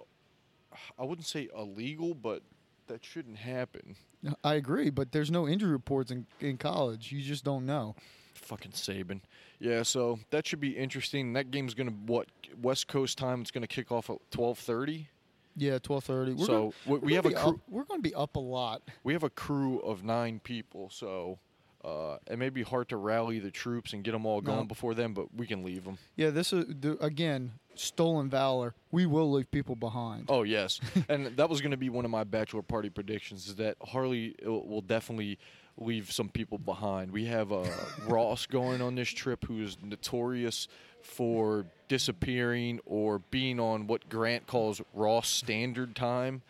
I 0.97 1.03
wouldn't 1.03 1.27
say 1.27 1.49
illegal, 1.55 2.13
but 2.13 2.43
that 2.87 3.03
shouldn't 3.03 3.37
happen. 3.37 3.95
I 4.43 4.55
agree, 4.55 4.89
but 4.89 5.11
there's 5.11 5.31
no 5.31 5.47
injury 5.47 5.71
reports 5.71 6.11
in, 6.11 6.25
in 6.39 6.57
college. 6.57 7.11
You 7.11 7.21
just 7.21 7.43
don't 7.43 7.65
know. 7.65 7.95
Fucking 8.33 8.71
Saban. 8.71 9.21
Yeah, 9.59 9.83
so 9.83 10.19
that 10.29 10.45
should 10.45 10.59
be 10.59 10.77
interesting. 10.77 11.33
That 11.33 11.51
game's 11.51 11.73
gonna 11.73 11.91
what 12.05 12.27
West 12.61 12.87
Coast 12.87 13.17
time. 13.17 13.41
It's 13.41 13.51
gonna 13.51 13.67
kick 13.67 13.91
off 13.91 14.09
at 14.09 14.17
twelve 14.31 14.59
thirty. 14.59 15.09
Yeah, 15.55 15.79
twelve 15.79 16.03
thirty. 16.03 16.37
So 16.37 16.73
gonna, 16.85 16.99
we, 16.99 17.07
we 17.07 17.13
have 17.15 17.25
a 17.25 17.31
crew. 17.31 17.49
Up, 17.49 17.55
we're 17.67 17.83
going 17.83 17.99
to 18.01 18.07
be 18.07 18.13
up 18.13 18.35
a 18.35 18.39
lot. 18.39 18.83
We 19.03 19.13
have 19.13 19.23
a 19.23 19.29
crew 19.29 19.79
of 19.79 20.03
nine 20.03 20.39
people. 20.39 20.89
So 20.91 21.39
uh, 21.87 22.17
it 22.29 22.37
may 22.37 22.49
be 22.49 22.63
hard 22.63 22.89
to 22.89 22.97
rally 22.97 23.39
the 23.39 23.51
troops 23.51 23.93
and 23.93 24.03
get 24.03 24.11
them 24.11 24.25
all 24.25 24.41
No. 24.41 24.55
going 24.55 24.67
before 24.67 24.93
then, 24.93 25.13
but 25.13 25.33
we 25.33 25.47
can 25.47 25.63
leave 25.63 25.83
them. 25.85 25.97
Yeah, 26.15 26.31
this 26.31 26.51
is 26.53 26.65
the, 26.67 26.97
again 27.03 27.53
stolen 27.75 28.27
valor. 28.29 28.73
We 28.91 29.05
will 29.05 29.31
leave 29.31 29.49
people 29.51 29.75
behind. 29.75 30.25
Oh 30.29 30.43
yes, 30.43 30.79
and 31.09 31.27
that 31.37 31.49
was 31.49 31.61
going 31.61 31.71
to 31.71 31.77
be 31.77 31.89
one 31.89 32.05
of 32.05 32.11
my 32.11 32.23
bachelor 32.23 32.63
party 32.63 32.89
predictions. 32.89 33.47
Is 33.47 33.55
that 33.55 33.77
Harley 33.81 34.35
will 34.43 34.67
will 34.67 34.81
definitely 34.81 35.37
leave 35.79 36.11
some 36.11 36.27
people 36.29 36.57
behind. 36.57 37.11
We 37.11 37.25
have 37.25 37.51
uh, 37.51 37.63
Ross 38.07 38.47
going 38.47 38.81
on 38.81 38.95
this 38.95 39.09
trip, 39.09 39.45
who 39.45 39.61
is 39.61 39.77
notorious 39.83 40.67
for 41.03 41.67
disappearing 41.87 42.79
or 42.85 43.19
being 43.19 43.59
on 43.59 43.85
what 43.87 44.09
Grant 44.09 44.47
calls 44.47 44.81
Ross 44.93 45.29
Standard 45.29 45.95
Time. 45.95 46.41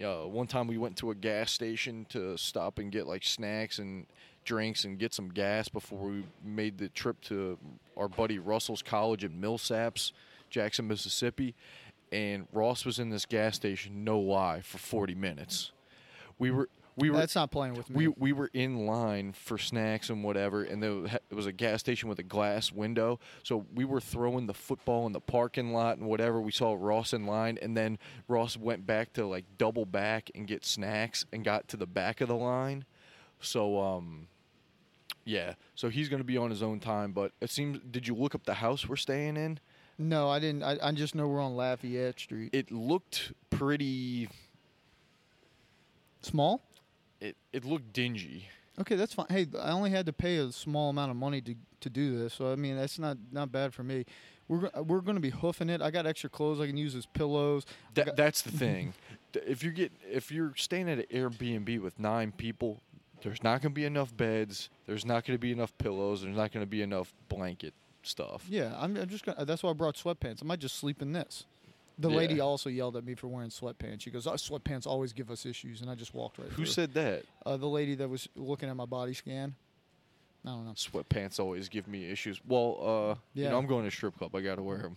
Uh, 0.00 0.26
one 0.28 0.46
time 0.46 0.66
we 0.66 0.76
went 0.76 0.96
to 0.98 1.10
a 1.10 1.14
gas 1.14 1.50
station 1.50 2.04
to 2.10 2.36
stop 2.36 2.78
and 2.78 2.92
get 2.92 3.06
like 3.06 3.24
snacks 3.24 3.78
and 3.78 4.06
drinks 4.46 4.84
and 4.84 4.98
get 4.98 5.12
some 5.12 5.28
gas 5.28 5.68
before 5.68 5.98
we 6.08 6.24
made 6.42 6.78
the 6.78 6.88
trip 6.88 7.20
to 7.22 7.58
our 7.98 8.08
buddy 8.08 8.38
Russell's 8.38 8.80
college 8.82 9.22
at 9.24 9.32
Millsaps, 9.32 10.12
Jackson, 10.48 10.88
Mississippi. 10.88 11.54
And 12.12 12.46
Ross 12.52 12.84
was 12.86 12.98
in 12.98 13.10
this 13.10 13.26
gas 13.26 13.56
station, 13.56 14.04
no 14.04 14.18
lie, 14.18 14.60
for 14.62 14.78
40 14.78 15.14
minutes. 15.14 15.72
We 16.38 16.50
were 16.50 16.68
we 16.98 17.10
were 17.10 17.18
That's 17.18 17.34
not 17.34 17.50
playing 17.50 17.74
with 17.74 17.90
me. 17.90 18.08
we 18.08 18.14
we 18.16 18.32
were 18.32 18.48
in 18.54 18.86
line 18.86 19.32
for 19.34 19.58
snacks 19.58 20.08
and 20.08 20.24
whatever, 20.24 20.62
and 20.62 20.82
there 20.82 20.94
was- 20.94 21.12
it 21.12 21.34
was 21.34 21.44
a 21.44 21.52
gas 21.52 21.80
station 21.80 22.08
with 22.08 22.18
a 22.18 22.22
glass 22.22 22.72
window. 22.72 23.18
So 23.42 23.66
we 23.74 23.84
were 23.84 24.00
throwing 24.00 24.46
the 24.46 24.54
football 24.54 25.04
in 25.06 25.12
the 25.12 25.20
parking 25.20 25.74
lot 25.74 25.98
and 25.98 26.06
whatever. 26.06 26.40
We 26.40 26.52
saw 26.52 26.74
Ross 26.78 27.12
in 27.12 27.26
line, 27.26 27.58
and 27.60 27.76
then 27.76 27.98
Ross 28.28 28.56
went 28.56 28.86
back 28.86 29.12
to 29.14 29.26
like 29.26 29.44
double 29.58 29.84
back 29.84 30.30
and 30.34 30.46
get 30.46 30.64
snacks 30.64 31.26
and 31.32 31.44
got 31.44 31.68
to 31.68 31.76
the 31.76 31.86
back 31.86 32.22
of 32.22 32.28
the 32.28 32.36
line. 32.36 32.86
So 33.40 33.78
um, 33.78 34.28
yeah. 35.26 35.54
So 35.74 35.90
he's 35.90 36.08
gonna 36.08 36.24
be 36.24 36.38
on 36.38 36.48
his 36.48 36.62
own 36.62 36.80
time. 36.80 37.12
But 37.12 37.32
it 37.42 37.50
seems. 37.50 37.78
Did 37.90 38.08
you 38.08 38.14
look 38.14 38.34
up 38.34 38.44
the 38.44 38.54
house 38.54 38.88
we're 38.88 38.96
staying 38.96 39.36
in? 39.36 39.58
no, 39.98 40.28
I 40.30 40.38
didn't. 40.38 40.62
I, 40.62 40.76
I 40.82 40.92
just 40.92 41.14
know 41.14 41.26
we're 41.28 41.40
on 41.42 41.54
Lafayette 41.56 42.18
Street. 42.20 42.50
It 42.54 42.70
looked 42.70 43.32
pretty. 43.50 44.28
Small. 46.22 46.62
It 47.20 47.36
it 47.52 47.64
looked 47.64 47.92
dingy. 47.92 48.48
Okay, 48.78 48.94
that's 48.96 49.14
fine. 49.14 49.26
Hey, 49.30 49.46
I 49.58 49.70
only 49.70 49.90
had 49.90 50.04
to 50.06 50.12
pay 50.12 50.36
a 50.36 50.52
small 50.52 50.90
amount 50.90 51.10
of 51.10 51.16
money 51.16 51.40
to 51.42 51.54
to 51.80 51.90
do 51.90 52.18
this, 52.18 52.34
so 52.34 52.52
I 52.52 52.56
mean 52.56 52.76
that's 52.76 52.98
not 52.98 53.16
not 53.32 53.52
bad 53.52 53.72
for 53.74 53.82
me. 53.82 54.04
We're 54.48 54.70
we're 54.82 55.00
going 55.00 55.16
to 55.16 55.20
be 55.20 55.30
hoofing 55.30 55.70
it. 55.70 55.80
I 55.82 55.90
got 55.90 56.06
extra 56.06 56.30
clothes 56.30 56.60
I 56.60 56.66
can 56.66 56.76
use 56.76 56.94
as 56.94 57.06
pillows. 57.06 57.64
That, 57.94 58.06
got- 58.06 58.16
that's 58.16 58.42
the 58.42 58.50
thing. 58.58 58.94
If 59.34 59.62
you 59.62 59.70
get 59.70 59.92
if 60.10 60.30
you're 60.30 60.52
staying 60.56 60.88
at 60.88 60.98
an 60.98 61.04
Airbnb 61.12 61.80
with 61.80 61.98
nine 61.98 62.32
people, 62.32 62.80
there's 63.26 63.42
not 63.42 63.60
going 63.60 63.72
to 63.72 63.74
be 63.74 63.84
enough 63.84 64.16
beds. 64.16 64.70
There's 64.86 65.04
not 65.04 65.26
going 65.26 65.34
to 65.36 65.40
be 65.40 65.50
enough 65.52 65.76
pillows. 65.78 66.22
There's 66.22 66.36
not 66.36 66.52
going 66.52 66.64
to 66.64 66.70
be 66.70 66.80
enough 66.82 67.12
blanket 67.28 67.74
stuff. 68.02 68.46
yeah, 68.48 68.72
I'm, 68.78 68.96
I'm 68.96 69.08
just 69.08 69.24
gonna. 69.24 69.44
That's 69.44 69.62
why 69.64 69.70
I 69.70 69.72
brought 69.72 69.96
sweatpants. 69.96 70.42
I 70.42 70.46
might 70.46 70.60
just 70.60 70.76
sleep 70.76 71.02
in 71.02 71.12
this. 71.12 71.44
The 71.98 72.08
Yeah. 72.08 72.16
lady 72.16 72.40
also 72.40 72.68
yelled 72.70 72.96
at 72.96 73.04
me 73.04 73.14
for 73.16 73.26
wearing 73.26 73.50
sweatpants. 73.50 74.02
She 74.02 74.10
goes, 74.10 74.26
oh, 74.28 74.32
"Sweatpants 74.34 74.86
always 74.86 75.12
give 75.12 75.28
us 75.30 75.44
issues," 75.44 75.80
and 75.80 75.90
I 75.90 75.94
just 75.96 76.14
walked 76.14 76.38
right. 76.38 76.46
Who 76.50 76.54
through. 76.56 76.66
said 76.66 76.94
that? 76.94 77.24
Uh, 77.44 77.56
the 77.56 77.66
lady 77.66 77.94
that 77.96 78.08
was 78.08 78.28
looking 78.36 78.68
at 78.68 78.76
my 78.76 78.84
body 78.86 79.12
scan. 79.14 79.56
I 80.44 80.50
don't 80.50 80.64
know. 80.66 80.72
Sweatpants 80.72 81.40
always 81.40 81.68
give 81.68 81.88
me 81.88 82.08
issues. 82.08 82.40
Well, 82.46 82.78
uh, 82.80 83.14
you 83.34 83.42
Yeah. 83.44 83.50
know, 83.50 83.58
I'm 83.58 83.66
going 83.66 83.84
to 83.86 83.90
strip 83.90 84.16
club. 84.16 84.36
I 84.36 84.40
got 84.42 84.54
to 84.56 84.62
wear 84.62 84.78
them. 84.78 84.96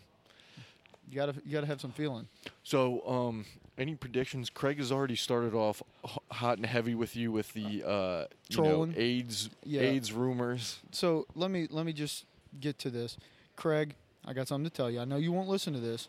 You 1.10 1.16
gotta 1.16 1.34
you 1.46 1.52
gotta 1.52 1.66
have 1.68 1.82
some 1.82 1.92
feeling. 1.92 2.28
So, 2.64 3.02
um, 3.08 3.46
any 3.78 3.96
predictions? 3.96 4.50
Craig 4.50 4.78
has 4.78 4.92
already 4.92 5.16
started 5.16 5.54
off 5.56 5.82
hot 6.32 6.58
and 6.58 6.66
heavy 6.66 6.94
with 6.96 7.16
you 7.16 7.32
with 7.32 7.52
the 7.54 7.84
uh, 7.84 8.26
you 8.50 8.62
know, 8.62 8.88
AIDS 8.96 9.50
Yeah. 9.64 9.82
AIDS 9.82 10.14
rumors. 10.14 10.80
So 10.92 11.26
let 11.36 11.50
me 11.50 11.68
let 11.72 11.86
me 11.86 11.94
just 11.94 12.26
get 12.60 12.78
to 12.80 12.90
this, 12.90 13.18
Craig. 13.56 13.96
I 14.26 14.34
got 14.34 14.48
something 14.48 14.70
to 14.70 14.76
tell 14.76 14.92
you. 14.92 15.00
I 15.00 15.06
know 15.06 15.16
you 15.18 15.32
won't 15.32 15.50
listen 15.50 15.74
to 15.74 15.80
this, 15.80 16.08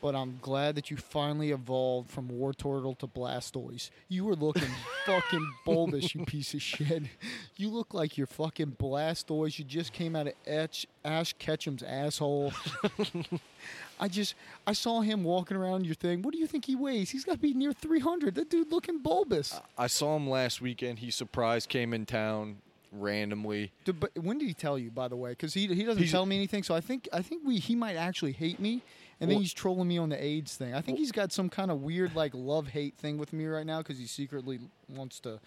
but 0.00 0.14
I'm 0.14 0.38
glad 0.42 0.74
that 0.76 0.90
you 0.90 0.96
finally 0.96 1.50
evolved 1.50 2.10
from 2.10 2.28
Wartortle 2.28 2.98
to 2.98 3.06
Blastoise. 3.06 3.90
You 4.08 4.24
were 4.24 4.34
looking 4.36 4.68
fucking 5.06 5.46
bulbous, 5.64 6.14
you 6.14 6.24
piece 6.24 6.54
of 6.54 6.62
shit. 6.62 7.02
You 7.56 7.68
look 7.68 7.92
like 7.94 8.16
you're 8.16 8.26
fucking 8.26 8.76
Blastoise. 8.80 9.58
You 9.58 9.64
just 9.64 9.92
came 9.92 10.16
out 10.16 10.26
of 10.28 10.34
Etch, 10.46 10.86
Ash 11.04 11.34
Ketchum's 11.38 11.82
asshole. 11.82 12.52
I 14.00 14.08
just 14.08 14.34
I 14.66 14.72
saw 14.72 15.00
him 15.02 15.24
walking 15.24 15.56
around 15.56 15.84
your 15.84 15.94
thing. 15.94 16.22
What 16.22 16.32
do 16.32 16.38
you 16.38 16.46
think 16.46 16.64
he 16.64 16.74
weighs? 16.76 17.10
He's 17.10 17.24
got 17.24 17.32
to 17.32 17.38
be 17.38 17.52
near 17.52 17.72
300. 17.72 18.34
That 18.34 18.48
dude 18.50 18.72
looking 18.72 18.98
bulbous. 19.00 19.60
I 19.76 19.86
saw 19.88 20.16
him 20.16 20.28
last 20.28 20.60
weekend. 20.62 21.00
He 21.00 21.10
surprised 21.10 21.68
came 21.68 21.92
in 21.92 22.06
town 22.06 22.56
randomly. 22.92 23.72
Dude, 23.84 24.00
but 24.00 24.10
when 24.18 24.38
did 24.38 24.48
he 24.48 24.54
tell 24.54 24.78
you, 24.78 24.90
by 24.90 25.08
the 25.08 25.16
way? 25.16 25.30
Because 25.30 25.54
he 25.54 25.66
he 25.68 25.84
doesn't 25.84 25.98
He's- 26.02 26.10
tell 26.12 26.26
me 26.26 26.36
anything. 26.36 26.62
So 26.62 26.74
I 26.74 26.80
think 26.80 27.08
I 27.12 27.22
think 27.22 27.42
we 27.44 27.58
he 27.58 27.74
might 27.76 27.96
actually 27.96 28.32
hate 28.32 28.58
me, 28.58 28.82
and 29.20 29.30
then 29.30 29.38
he's 29.38 29.52
trolling 29.52 29.88
me 29.88 29.98
on 29.98 30.08
the 30.08 30.22
AIDS 30.22 30.56
thing. 30.56 30.74
I 30.74 30.80
think 30.80 30.98
he's 30.98 31.12
got 31.12 31.32
some 31.32 31.48
kind 31.48 31.70
of 31.70 31.82
weird 31.82 32.14
like 32.14 32.32
love 32.34 32.68
hate 32.68 32.94
thing 32.96 33.18
with 33.18 33.32
me 33.32 33.46
right 33.46 33.66
now 33.66 33.78
because 33.78 33.98
he 33.98 34.06
secretly 34.06 34.58
wants 34.88 35.20
to, 35.20 35.38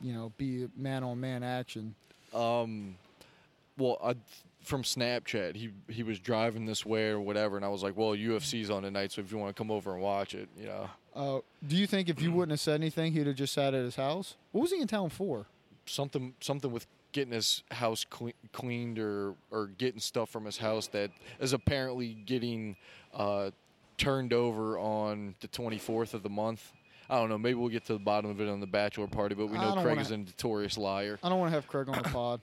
you 0.00 0.12
know, 0.12 0.32
be 0.38 0.68
man 0.76 1.02
on 1.02 1.20
man 1.20 1.42
action. 1.42 1.94
Um, 2.32 2.96
well, 3.76 3.98
I, 4.02 4.14
from 4.62 4.82
Snapchat, 4.82 5.56
he 5.56 5.70
he 5.88 6.02
was 6.02 6.18
driving 6.18 6.66
this 6.66 6.84
way 6.84 7.08
or 7.08 7.20
whatever, 7.20 7.56
and 7.56 7.64
I 7.64 7.68
was 7.68 7.82
like, 7.82 7.96
"Well, 7.96 8.10
UFC's 8.10 8.70
on 8.70 8.82
tonight, 8.82 9.12
so 9.12 9.20
if 9.20 9.32
you 9.32 9.38
want 9.38 9.54
to 9.54 9.58
come 9.58 9.70
over 9.70 9.92
and 9.92 10.02
watch 10.02 10.34
it, 10.34 10.48
you 10.58 10.66
know, 10.66 10.90
Uh, 11.14 11.40
do 11.66 11.76
you 11.76 11.86
think 11.86 12.08
if 12.08 12.20
you 12.22 12.30
wouldn't 12.30 12.52
have 12.52 12.60
said 12.60 12.74
anything, 12.74 13.12
he'd 13.12 13.26
have 13.26 13.36
just 13.36 13.54
sat 13.54 13.74
at 13.74 13.82
his 13.84 13.96
house? 13.96 14.36
What 14.52 14.62
was 14.62 14.72
he 14.72 14.80
in 14.80 14.86
town 14.86 15.10
for? 15.10 15.46
something 15.86 16.34
something 16.40 16.70
with 16.70 16.86
getting 17.12 17.32
his 17.32 17.62
house 17.70 18.04
cle- 18.08 18.32
cleaned 18.52 18.98
or 18.98 19.34
or 19.50 19.66
getting 19.78 20.00
stuff 20.00 20.30
from 20.30 20.44
his 20.44 20.58
house 20.58 20.86
that 20.88 21.10
is 21.40 21.52
apparently 21.52 22.14
getting 22.14 22.76
uh, 23.14 23.50
turned 23.96 24.32
over 24.32 24.78
on 24.78 25.34
the 25.40 25.48
24th 25.48 26.14
of 26.14 26.22
the 26.22 26.30
month." 26.30 26.72
I 27.10 27.16
don't 27.16 27.30
know. 27.30 27.38
Maybe 27.38 27.54
we'll 27.54 27.70
get 27.70 27.86
to 27.86 27.94
the 27.94 27.98
bottom 27.98 28.30
of 28.30 28.38
it 28.38 28.50
on 28.50 28.60
the 28.60 28.66
bachelor 28.66 29.06
party, 29.06 29.34
but 29.34 29.46
we 29.46 29.56
I 29.56 29.62
know 29.62 29.74
don't 29.76 29.82
Craig 29.84 29.96
wanna- 29.96 30.00
is 30.02 30.10
a 30.10 30.18
notorious 30.18 30.76
liar. 30.76 31.18
I 31.22 31.30
don't 31.30 31.38
want 31.38 31.50
to 31.50 31.54
have 31.54 31.66
Craig 31.66 31.88
on 31.88 31.96
the 31.96 32.08
pod. 32.10 32.40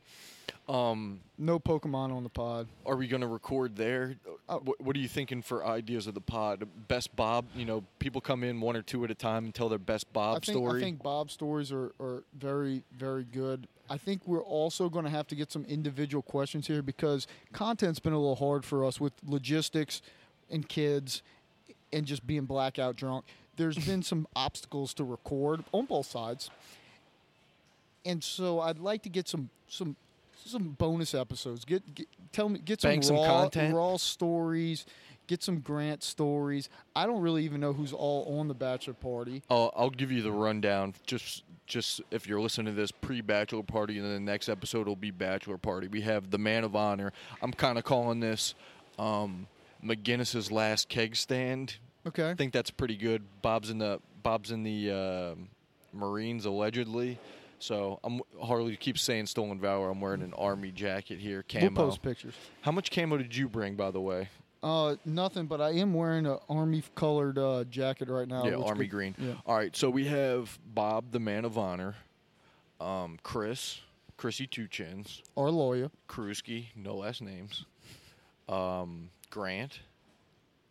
Um, 0.68 1.20
No 1.38 1.60
Pokemon 1.60 2.16
on 2.16 2.24
the 2.24 2.30
pod. 2.30 2.68
Are 2.86 2.96
we 2.96 3.08
going 3.08 3.22
to 3.22 3.28
record 3.28 3.76
there? 3.76 4.16
Oh. 4.50 4.60
What, 4.60 4.82
what 4.82 4.96
are 4.96 5.00
you 5.00 5.08
thinking 5.08 5.42
for 5.42 5.66
ideas 5.66 6.08
of 6.08 6.16
the 6.16 6.22
pod? 6.22 6.68
Best 6.88 7.16
Bob, 7.16 7.46
you 7.56 7.66
know, 7.66 7.84
people 8.00 8.20
come 8.22 8.44
in 8.44 8.60
one 8.62 8.76
or 8.76 8.82
two 8.82 9.04
at 9.04 9.12
a 9.12 9.16
time 9.16 9.46
and 9.46 9.54
tell 9.54 9.70
their 9.70 9.78
best 9.78 10.12
Bob 10.12 10.38
I 10.38 10.40
think, 10.40 10.58
story. 10.58 10.82
I 10.82 10.84
think 10.84 11.04
Bob's 11.04 11.34
stories 11.34 11.72
are, 11.72 11.94
are 12.00 12.24
very, 12.38 12.84
very 12.98 13.24
good. 13.24 13.68
I 13.90 13.98
think 13.98 14.22
we're 14.26 14.44
also 14.44 14.90
going 14.90 15.06
to 15.06 15.12
have 15.12 15.28
to 15.28 15.36
get 15.36 15.52
some 15.52 15.66
individual 15.66 16.24
questions 16.24 16.66
here 16.66 16.82
because 16.82 17.28
content's 17.54 18.00
been 18.00 18.14
a 18.14 18.20
little 18.20 18.36
hard 18.36 18.66
for 18.66 18.84
us 18.84 19.00
with 19.00 19.14
logistics 19.24 20.02
and 20.50 20.68
kids 20.68 21.22
and 21.94 22.06
just 22.06 22.26
being 22.26 22.46
blackout 22.46 22.96
drunk. 22.96 23.26
There's 23.58 23.78
been 23.78 24.02
some 24.02 24.28
obstacles 24.36 24.94
to 24.96 25.04
record 25.04 25.64
on 25.72 25.86
both 25.86 26.08
sides. 26.08 26.50
And 28.04 28.24
so 28.24 28.60
I'd 28.60 28.80
like 28.80 29.04
to 29.04 29.10
get 29.10 29.28
some 29.28 29.50
some 29.68 29.96
some 30.52 30.70
bonus 30.70 31.14
episodes. 31.14 31.66
Get, 31.66 31.96
get 31.96 32.08
tell 32.32 32.50
me 32.50 32.60
get 32.60 32.82
some 32.82 32.92
Bank 32.92 33.04
some 33.04 33.16
raw 33.18 33.26
content. 33.26 33.76
raw 33.76 33.98
stories. 33.98 34.86
Get 35.28 35.42
some 35.42 35.60
Grant 35.60 36.04
stories. 36.04 36.70
I 36.96 37.08
don't 37.08 37.22
really 37.22 37.44
even 37.46 37.60
know 37.60 37.74
who's 37.74 37.94
all 37.94 38.40
on 38.40 38.48
the 38.48 38.54
bachelor 38.54 38.94
party. 38.94 39.42
I'll, 39.50 39.74
I'll 39.76 39.90
give 39.90 40.12
you 40.12 40.22
the 40.22 40.32
rundown. 40.32 40.94
Just, 41.08 41.44
just 41.66 42.00
if 42.12 42.28
you're 42.28 42.40
listening 42.40 42.68
to 42.68 42.80
this 42.80 42.92
pre-bachelor 42.92 43.64
party, 43.64 43.98
and 43.98 44.06
then 44.06 44.14
the 44.14 44.20
next 44.20 44.50
episode 44.50 44.88
will 44.88 44.96
be 44.96 45.10
bachelor 45.10 45.58
party. 45.58 45.88
We 45.88 46.02
have 46.02 46.30
the 46.30 46.38
man 46.38 46.64
of 46.64 46.76
honor. 46.76 47.12
I'm 47.42 47.52
kind 47.52 47.80
of 47.80 47.84
calling 47.84 48.20
this 48.20 48.54
um, 49.00 49.48
McGinnis's 49.84 50.52
last 50.52 50.90
keg 50.90 51.16
stand. 51.16 51.78
Okay. 52.06 52.30
I 52.30 52.36
think 52.36 52.54
that's 52.54 52.70
pretty 52.70 52.96
good. 52.96 53.24
Bob's 53.42 53.72
in 53.72 53.80
the 53.80 54.00
Bob's 54.22 54.52
in 54.52 54.62
the 54.62 54.92
um 54.92 55.50
Marines 55.92 56.46
allegedly. 56.46 57.18
So 57.60 58.00
I'm 58.04 58.22
Harley 58.42 58.76
keeps 58.76 59.02
saying 59.02 59.28
stolen 59.28 59.60
valor. 59.60 59.90
I'm 59.90 60.02
wearing 60.02 60.22
an 60.22 60.34
army 60.34 60.72
jacket 60.72 61.20
here, 61.20 61.44
camo. 61.48 61.64
We'll 61.70 61.88
post 61.88 62.02
pictures. 62.02 62.34
How 62.62 62.72
much 62.72 62.92
camo 62.92 63.18
did 63.18 63.36
you 63.36 63.48
bring, 63.48 63.76
by 63.76 63.92
the 63.92 64.02
way? 64.02 64.30
Uh, 64.62 64.96
nothing, 65.06 65.46
but 65.46 65.62
I 65.62 65.72
am 65.74 65.94
wearing 65.94 66.26
an 66.26 66.38
army 66.50 66.84
colored 66.96 67.38
uh, 67.38 67.64
jacket 67.66 68.10
right 68.10 68.28
now. 68.28 68.46
yeah, 68.46 68.56
army 68.56 68.86
could- 68.86 68.90
green. 68.92 69.16
Yeah. 69.20 69.34
All 69.46 69.56
right, 69.56 69.76
so 69.76 69.90
we 69.90 70.06
have 70.08 70.58
Bob, 70.74 71.12
the 71.12 71.20
man 71.20 71.46
of 71.46 71.58
honor, 71.58 71.96
um, 72.82 73.20
Chris, 73.22 73.80
Chrissy 74.18 74.48
Two 74.48 74.68
Chins, 74.68 75.22
Our 75.38 75.52
lawyer. 75.52 75.92
Krusky, 76.10 76.68
no 76.76 76.96
last 76.96 77.22
names, 77.22 77.66
um, 78.50 79.10
Grant, 79.30 79.80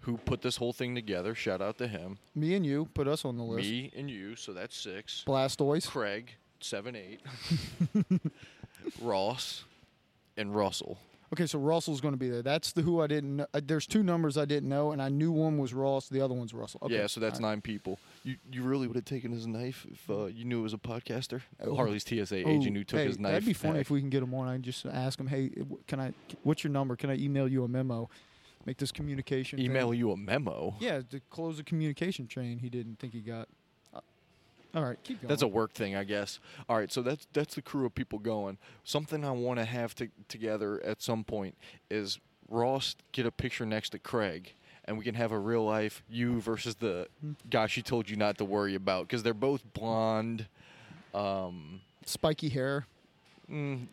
who 0.00 0.16
put 0.16 0.42
this 0.42 0.56
whole 0.56 0.72
thing 0.72 0.94
together. 0.96 1.34
Shout 1.34 1.62
out 1.62 1.78
to 1.78 1.86
him. 1.86 2.18
Me 2.34 2.54
and 2.54 2.66
you 2.66 2.88
put 2.94 3.06
us 3.06 3.24
on 3.24 3.36
the 3.36 3.44
list. 3.44 3.68
Me 3.68 3.92
and 3.96 4.10
you, 4.10 4.34
so 4.36 4.52
that's 4.52 4.76
six. 4.76 5.22
Blastoise. 5.26 5.86
Craig, 5.86 6.34
seven 6.64 6.96
eight. 6.96 7.20
Ross, 9.00 9.64
and 10.36 10.54
Russell. 10.54 10.98
Okay, 11.32 11.46
so 11.46 11.58
Russell's 11.58 12.00
going 12.00 12.14
to 12.14 12.18
be 12.18 12.28
there. 12.28 12.42
That's 12.42 12.72
the 12.72 12.82
who 12.82 13.00
I 13.00 13.08
didn't. 13.08 13.36
know. 13.36 13.46
Uh, 13.52 13.60
there's 13.64 13.86
two 13.86 14.02
numbers 14.04 14.38
I 14.38 14.44
didn't 14.44 14.68
know, 14.68 14.92
and 14.92 15.02
I 15.02 15.08
knew 15.08 15.32
one 15.32 15.58
was 15.58 15.74
Ross, 15.74 16.08
the 16.08 16.20
other 16.20 16.34
one's 16.34 16.54
Russell. 16.54 16.80
Okay. 16.84 16.94
Yeah, 16.94 17.06
so 17.08 17.18
that's 17.18 17.40
all 17.40 17.44
right. 17.46 17.50
nine 17.52 17.60
people. 17.60 17.98
You 18.22 18.36
you 18.52 18.62
really 18.62 18.86
would 18.86 18.94
have 18.94 19.04
taken 19.04 19.32
his 19.32 19.46
knife 19.46 19.86
if 19.90 20.08
uh, 20.10 20.26
you 20.26 20.44
knew 20.44 20.60
it 20.60 20.62
was 20.62 20.74
a 20.74 20.78
podcaster? 20.78 21.40
Oh. 21.60 21.74
Harley's 21.74 22.04
TSA 22.04 22.44
Oh, 22.44 22.48
agent 22.48 22.76
who 22.76 22.84
took 22.84 23.00
hey, 23.00 23.06
his 23.06 23.18
knife. 23.18 23.32
That'd 23.32 23.46
be 23.46 23.52
funny 23.52 23.74
back. 23.74 23.80
if 23.82 23.90
we 23.90 24.00
can 24.00 24.10
get 24.10 24.22
him 24.22 24.32
on. 24.34 24.46
I 24.48 24.52
can 24.54 24.62
just 24.62 24.86
ask 24.86 25.18
him, 25.18 25.26
hey, 25.26 25.50
can 25.88 25.98
I? 25.98 26.12
What's 26.44 26.62
your 26.62 26.72
number? 26.72 26.94
Can 26.94 27.10
I 27.10 27.16
email 27.16 27.48
you 27.48 27.64
a 27.64 27.68
memo? 27.68 28.08
Make 28.66 28.78
this 28.78 28.92
communication. 28.92 29.58
thing. 29.58 29.66
email 29.66 29.92
you 29.92 30.12
a 30.12 30.16
memo. 30.16 30.76
Yeah, 30.78 31.00
to 31.10 31.20
close 31.30 31.56
the 31.56 31.64
communication 31.64 32.28
chain. 32.28 32.58
He 32.58 32.68
didn't 32.70 32.98
think 32.98 33.12
he 33.12 33.20
got. 33.20 33.48
All 34.74 34.82
right, 34.84 34.98
keep 35.04 35.20
going. 35.20 35.28
That's 35.28 35.42
a 35.42 35.46
work 35.48 35.72
thing, 35.72 35.94
I 35.94 36.04
guess. 36.04 36.40
All 36.68 36.76
right, 36.76 36.90
so 36.90 37.00
that's 37.02 37.26
that's 37.32 37.54
the 37.54 37.62
crew 37.62 37.86
of 37.86 37.94
people 37.94 38.18
going. 38.18 38.58
Something 38.82 39.24
I 39.24 39.30
want 39.30 39.58
to 39.60 39.64
have 39.64 39.94
to, 39.96 40.08
together 40.28 40.82
at 40.84 41.00
some 41.00 41.22
point 41.24 41.56
is 41.90 42.18
Ross 42.48 42.96
get 43.12 43.24
a 43.26 43.30
picture 43.30 43.64
next 43.64 43.90
to 43.90 43.98
Craig, 43.98 44.52
and 44.84 44.98
we 44.98 45.04
can 45.04 45.14
have 45.14 45.30
a 45.32 45.38
real 45.38 45.64
life 45.64 46.02
you 46.08 46.40
versus 46.40 46.74
the 46.76 47.06
Hmm. 47.20 47.32
guy 47.50 47.66
she 47.68 47.82
told 47.82 48.10
you 48.10 48.16
not 48.16 48.36
to 48.38 48.44
worry 48.44 48.74
about 48.74 49.06
because 49.06 49.22
they're 49.22 49.32
both 49.32 49.62
blonde, 49.74 50.46
um, 51.14 51.80
spiky 52.04 52.48
hair. 52.48 52.86
mm, 53.50 53.86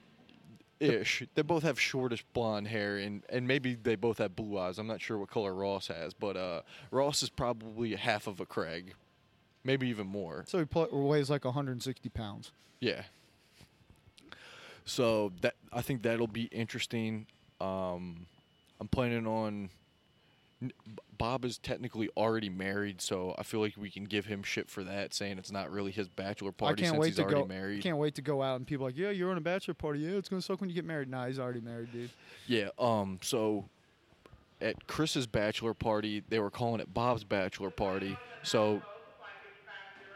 ish. 0.79 1.23
They 1.35 1.41
both 1.43 1.61
have 1.63 1.79
shortish 1.79 2.23
blonde 2.33 2.67
hair, 2.69 2.97
and 2.97 3.21
and 3.29 3.47
maybe 3.47 3.75
they 3.75 3.95
both 3.95 4.17
have 4.17 4.35
blue 4.35 4.57
eyes. 4.57 4.79
I'm 4.79 4.87
not 4.87 4.99
sure 5.01 5.17
what 5.19 5.29
color 5.29 5.53
Ross 5.53 5.87
has, 5.87 6.13
but 6.15 6.35
uh, 6.35 6.61
Ross 6.89 7.21
is 7.21 7.29
probably 7.29 7.93
half 7.95 8.25
of 8.27 8.39
a 8.39 8.45
Craig, 8.45 8.93
maybe 9.63 9.87
even 9.87 10.07
more. 10.07 10.43
So 10.47 10.59
he 10.59 10.65
pl- 10.65 10.89
weighs 10.91 11.29
like 11.29 11.45
160 11.45 12.09
pounds. 12.09 12.51
Yeah. 12.79 13.03
So 14.85 15.31
that 15.41 15.55
I 15.71 15.81
think 15.81 16.01
that'll 16.01 16.27
be 16.27 16.45
interesting. 16.45 17.27
Um, 17.59 18.25
I'm 18.79 18.87
planning 18.87 19.27
on. 19.27 19.69
Bob 21.17 21.43
is 21.43 21.57
technically 21.57 22.09
already 22.15 22.49
married, 22.49 23.01
so 23.01 23.33
I 23.37 23.43
feel 23.43 23.59
like 23.61 23.73
we 23.77 23.89
can 23.89 24.03
give 24.03 24.25
him 24.27 24.43
shit 24.43 24.69
for 24.69 24.83
that, 24.83 25.11
saying 25.13 25.39
it's 25.39 25.51
not 25.51 25.71
really 25.71 25.91
his 25.91 26.07
bachelor 26.07 26.51
party 26.51 26.83
I 26.83 26.85
can't 26.85 26.93
since 26.93 27.01
wait 27.01 27.07
he's 27.07 27.15
to 27.17 27.23
already 27.23 27.41
go. 27.41 27.47
married. 27.47 27.81
Can't 27.83 27.97
wait 27.97 28.15
to 28.15 28.21
go 28.21 28.43
out 28.43 28.57
and 28.57 28.67
people 28.67 28.85
are 28.85 28.89
like, 28.89 28.97
yeah, 28.97 29.09
you're 29.09 29.31
on 29.31 29.37
a 29.37 29.41
bachelor 29.41 29.73
party. 29.73 29.99
Yeah, 29.99 30.11
it's 30.17 30.29
gonna 30.29 30.41
suck 30.41 30.61
when 30.61 30.69
you 30.69 30.75
get 30.75 30.85
married. 30.85 31.09
Nah, 31.09 31.25
he's 31.27 31.39
already 31.39 31.61
married, 31.61 31.91
dude. 31.91 32.09
Yeah. 32.47 32.69
Um. 32.77 33.19
So, 33.23 33.65
at 34.61 34.87
Chris's 34.87 35.25
bachelor 35.25 35.73
party, 35.73 36.23
they 36.29 36.39
were 36.39 36.51
calling 36.51 36.79
it 36.79 36.93
Bob's 36.93 37.23
bachelor 37.23 37.71
party. 37.71 38.17
So, 38.43 38.81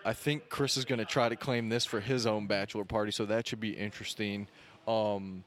I 0.06 0.14
think 0.14 0.50
Chris 0.50 0.78
is 0.78 0.86
going 0.86 1.00
to 1.00 1.06
try 1.06 1.28
to 1.28 1.36
claim 1.36 1.68
this 1.68 1.84
for 1.84 2.00
his 2.00 2.26
own 2.26 2.48
bachelor 2.48 2.86
party. 2.86 3.12
So 3.12 3.26
that 3.26 3.48
should 3.48 3.60
be 3.60 3.72
interesting. 3.72 4.48
Um. 4.88 5.44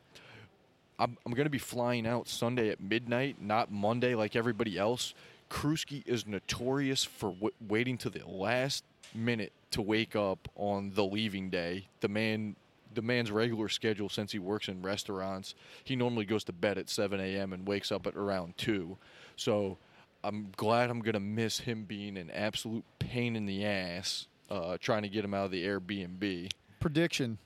I'm, 0.98 1.16
I'm 1.24 1.32
going 1.32 1.46
to 1.46 1.50
be 1.50 1.58
flying 1.58 2.06
out 2.06 2.26
Sunday 2.26 2.70
at 2.70 2.80
midnight, 2.80 3.40
not 3.40 3.70
Monday 3.70 4.14
like 4.16 4.34
everybody 4.34 4.76
else. 4.76 5.14
Kruski 5.48 6.06
is 6.06 6.26
notorious 6.26 7.04
for 7.04 7.30
w- 7.30 7.54
waiting 7.66 7.96
to 7.98 8.10
the 8.10 8.26
last 8.26 8.84
minute 9.14 9.52
to 9.70 9.82
wake 9.82 10.16
up 10.16 10.48
on 10.56 10.92
the 10.94 11.04
leaving 11.04 11.50
day. 11.50 11.86
The 12.00 12.08
man, 12.08 12.56
the 12.94 13.02
man's 13.02 13.30
regular 13.30 13.68
schedule 13.68 14.08
since 14.08 14.32
he 14.32 14.38
works 14.38 14.68
in 14.68 14.82
restaurants, 14.82 15.54
he 15.84 15.94
normally 15.96 16.24
goes 16.24 16.44
to 16.44 16.52
bed 16.52 16.78
at 16.78 16.90
7 16.90 17.20
a.m. 17.20 17.52
and 17.52 17.66
wakes 17.66 17.92
up 17.92 18.06
at 18.06 18.16
around 18.16 18.58
two. 18.58 18.96
So 19.36 19.78
I'm 20.24 20.52
glad 20.56 20.90
I'm 20.90 21.00
gonna 21.00 21.20
miss 21.20 21.60
him 21.60 21.84
being 21.84 22.16
an 22.16 22.30
absolute 22.30 22.84
pain 22.98 23.36
in 23.36 23.46
the 23.46 23.64
ass 23.64 24.26
uh, 24.50 24.76
trying 24.80 25.02
to 25.02 25.08
get 25.08 25.24
him 25.24 25.34
out 25.34 25.46
of 25.46 25.50
the 25.50 25.64
Airbnb. 25.64 26.50
Prediction. 26.80 27.38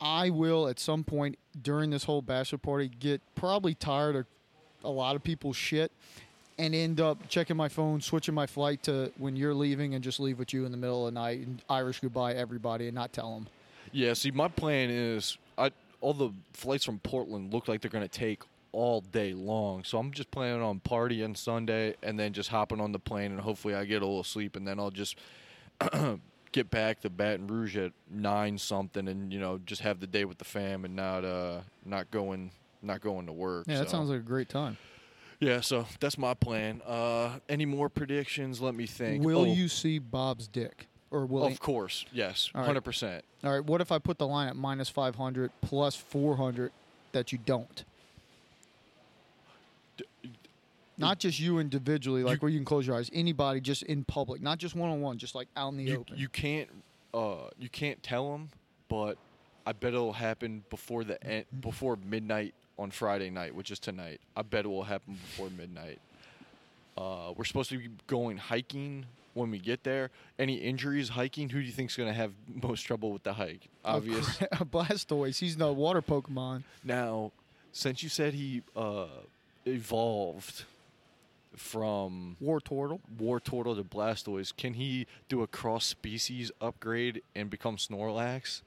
I 0.00 0.30
will 0.30 0.68
at 0.68 0.78
some 0.78 1.04
point 1.04 1.38
during 1.60 1.90
this 1.90 2.04
whole 2.04 2.22
bachelor 2.22 2.58
party 2.58 2.88
get 2.88 3.22
probably 3.34 3.74
tired 3.74 4.16
of 4.16 4.26
a 4.84 4.90
lot 4.90 5.16
of 5.16 5.24
people's 5.24 5.56
shit 5.56 5.90
and 6.58 6.74
end 6.74 7.00
up 7.00 7.28
checking 7.28 7.56
my 7.56 7.68
phone, 7.68 8.00
switching 8.00 8.34
my 8.34 8.46
flight 8.46 8.82
to 8.84 9.12
when 9.18 9.36
you're 9.36 9.54
leaving 9.54 9.94
and 9.94 10.02
just 10.02 10.20
leave 10.20 10.38
with 10.38 10.52
you 10.52 10.64
in 10.64 10.72
the 10.72 10.78
middle 10.78 11.06
of 11.06 11.14
the 11.14 11.20
night 11.20 11.40
and 11.40 11.62
Irish 11.68 12.00
goodbye 12.00 12.32
everybody 12.32 12.86
and 12.86 12.94
not 12.94 13.12
tell 13.12 13.34
them. 13.34 13.46
Yeah, 13.92 14.14
see, 14.14 14.30
my 14.30 14.48
plan 14.48 14.90
is 14.90 15.38
I 15.56 15.70
all 16.00 16.14
the 16.14 16.30
flights 16.52 16.84
from 16.84 16.98
Portland 16.98 17.52
look 17.52 17.68
like 17.68 17.80
they're 17.80 17.90
going 17.90 18.04
to 18.04 18.08
take 18.08 18.42
all 18.72 19.00
day 19.00 19.32
long. 19.32 19.84
So 19.84 19.98
I'm 19.98 20.12
just 20.12 20.30
planning 20.30 20.62
on 20.62 20.80
partying 20.80 21.36
Sunday 21.36 21.94
and 22.02 22.18
then 22.18 22.32
just 22.32 22.50
hopping 22.50 22.80
on 22.80 22.92
the 22.92 22.98
plane 22.98 23.32
and 23.32 23.40
hopefully 23.40 23.74
I 23.74 23.84
get 23.86 24.02
a 24.02 24.06
little 24.06 24.24
sleep 24.24 24.56
and 24.56 24.68
then 24.68 24.78
I'll 24.78 24.90
just 24.90 25.16
get 26.52 26.70
back 26.70 27.00
to 27.00 27.10
Baton 27.10 27.46
Rouge 27.46 27.76
at 27.76 27.92
nine 28.10 28.58
something 28.58 29.08
and 29.08 29.32
you 29.32 29.38
know 29.38 29.58
just 29.66 29.82
have 29.82 30.00
the 30.00 30.06
day 30.06 30.24
with 30.24 30.38
the 30.38 30.44
fam 30.44 30.84
and 30.84 30.96
not 30.96 31.24
uh 31.24 31.60
not 31.84 32.10
going 32.10 32.50
not 32.82 33.00
going 33.00 33.26
to 33.26 33.32
work. 33.32 33.66
Yeah, 33.68 33.78
that 33.78 33.88
so. 33.90 33.98
sounds 33.98 34.10
like 34.10 34.20
a 34.20 34.22
great 34.22 34.48
time. 34.48 34.76
yeah. 35.40 35.60
So 35.60 35.86
that's 36.00 36.16
my 36.18 36.34
plan. 36.34 36.82
Uh, 36.86 37.38
any 37.48 37.64
more 37.66 37.88
predictions? 37.88 38.60
Let 38.60 38.74
me 38.74 38.86
think. 38.86 39.24
Will 39.24 39.40
Oh, 39.40 39.44
you 39.44 39.68
see 39.68 39.98
Bob's 39.98 40.46
dick? 40.46 40.86
Or 41.10 41.24
will 41.24 41.44
Of 41.44 41.52
he- 41.52 41.58
course, 41.58 42.04
yes, 42.12 42.50
hundred 42.54 42.82
percent. 42.82 43.24
All 43.44 43.52
right, 43.52 43.64
what 43.64 43.80
if 43.80 43.92
I 43.92 43.98
put 43.98 44.18
the 44.18 44.26
line 44.26 44.48
at 44.48 44.56
minus 44.56 44.88
500 44.88 45.52
plus 45.62 45.94
400 45.94 46.72
that 47.12 47.30
you 47.32 47.38
don't? 47.38 47.84
Not 50.98 51.18
just 51.18 51.38
you 51.38 51.58
individually, 51.58 52.22
like 52.22 52.34
You- 52.36 52.40
where 52.40 52.50
you 52.50 52.58
can 52.58 52.64
close 52.64 52.86
your 52.86 52.96
eyes. 52.96 53.10
Anybody, 53.12 53.60
just 53.60 53.82
in 53.82 54.04
public, 54.04 54.40
not 54.42 54.58
just 54.58 54.74
one 54.74 54.90
on 54.90 55.00
one, 55.00 55.18
just 55.18 55.34
like 55.34 55.48
out 55.56 55.68
in 55.72 55.76
the 55.78 55.84
you, 55.84 55.98
open. 56.00 56.16
you 56.16 56.28
can't 56.28 56.68
uh 57.14 57.48
you 57.58 57.68
can't 57.70 58.02
tell 58.02 58.32
them 58.32 58.50
but 58.88 59.16
i 59.64 59.72
bet 59.72 59.94
it'll 59.94 60.12
happen 60.12 60.62
before 60.68 61.02
the 61.04 61.22
en- 61.24 61.44
before 61.60 61.96
midnight 62.04 62.52
on 62.78 62.90
friday 62.90 63.30
night 63.30 63.54
which 63.54 63.70
is 63.70 63.78
tonight 63.78 64.20
i 64.36 64.42
bet 64.42 64.64
it 64.64 64.68
will 64.68 64.82
happen 64.82 65.14
before 65.14 65.48
midnight 65.50 65.98
uh 66.98 67.32
we're 67.36 67.44
supposed 67.44 67.70
to 67.70 67.78
be 67.78 67.88
going 68.06 68.36
hiking 68.36 69.06
when 69.34 69.50
we 69.50 69.58
get 69.58 69.82
there 69.84 70.10
any 70.38 70.56
injuries 70.56 71.08
hiking 71.10 71.48
who 71.48 71.60
do 71.60 71.64
you 71.64 71.72
think's 71.72 71.96
going 71.96 72.08
to 72.08 72.12
have 72.14 72.32
most 72.62 72.82
trouble 72.82 73.12
with 73.12 73.22
the 73.22 73.32
hike 73.32 73.68
obvious 73.84 74.26
Blastoise, 74.70 75.38
he's 75.38 75.56
the 75.56 75.72
water 75.72 76.02
Pokemon. 76.02 76.64
now 76.84 77.30
since 77.72 78.02
you 78.02 78.08
said 78.08 78.34
he 78.34 78.62
uh 78.74 79.06
evolved 79.64 80.64
from 81.56 82.36
Wartortle. 82.42 83.00
War 83.18 83.40
Turtle 83.40 83.76
to 83.76 83.84
Blastoise, 83.84 84.56
can 84.56 84.74
he 84.74 85.06
do 85.28 85.42
a 85.42 85.46
cross 85.46 85.86
species 85.86 86.50
upgrade 86.60 87.22
and 87.34 87.50
become 87.50 87.76
Snorlax? 87.76 88.62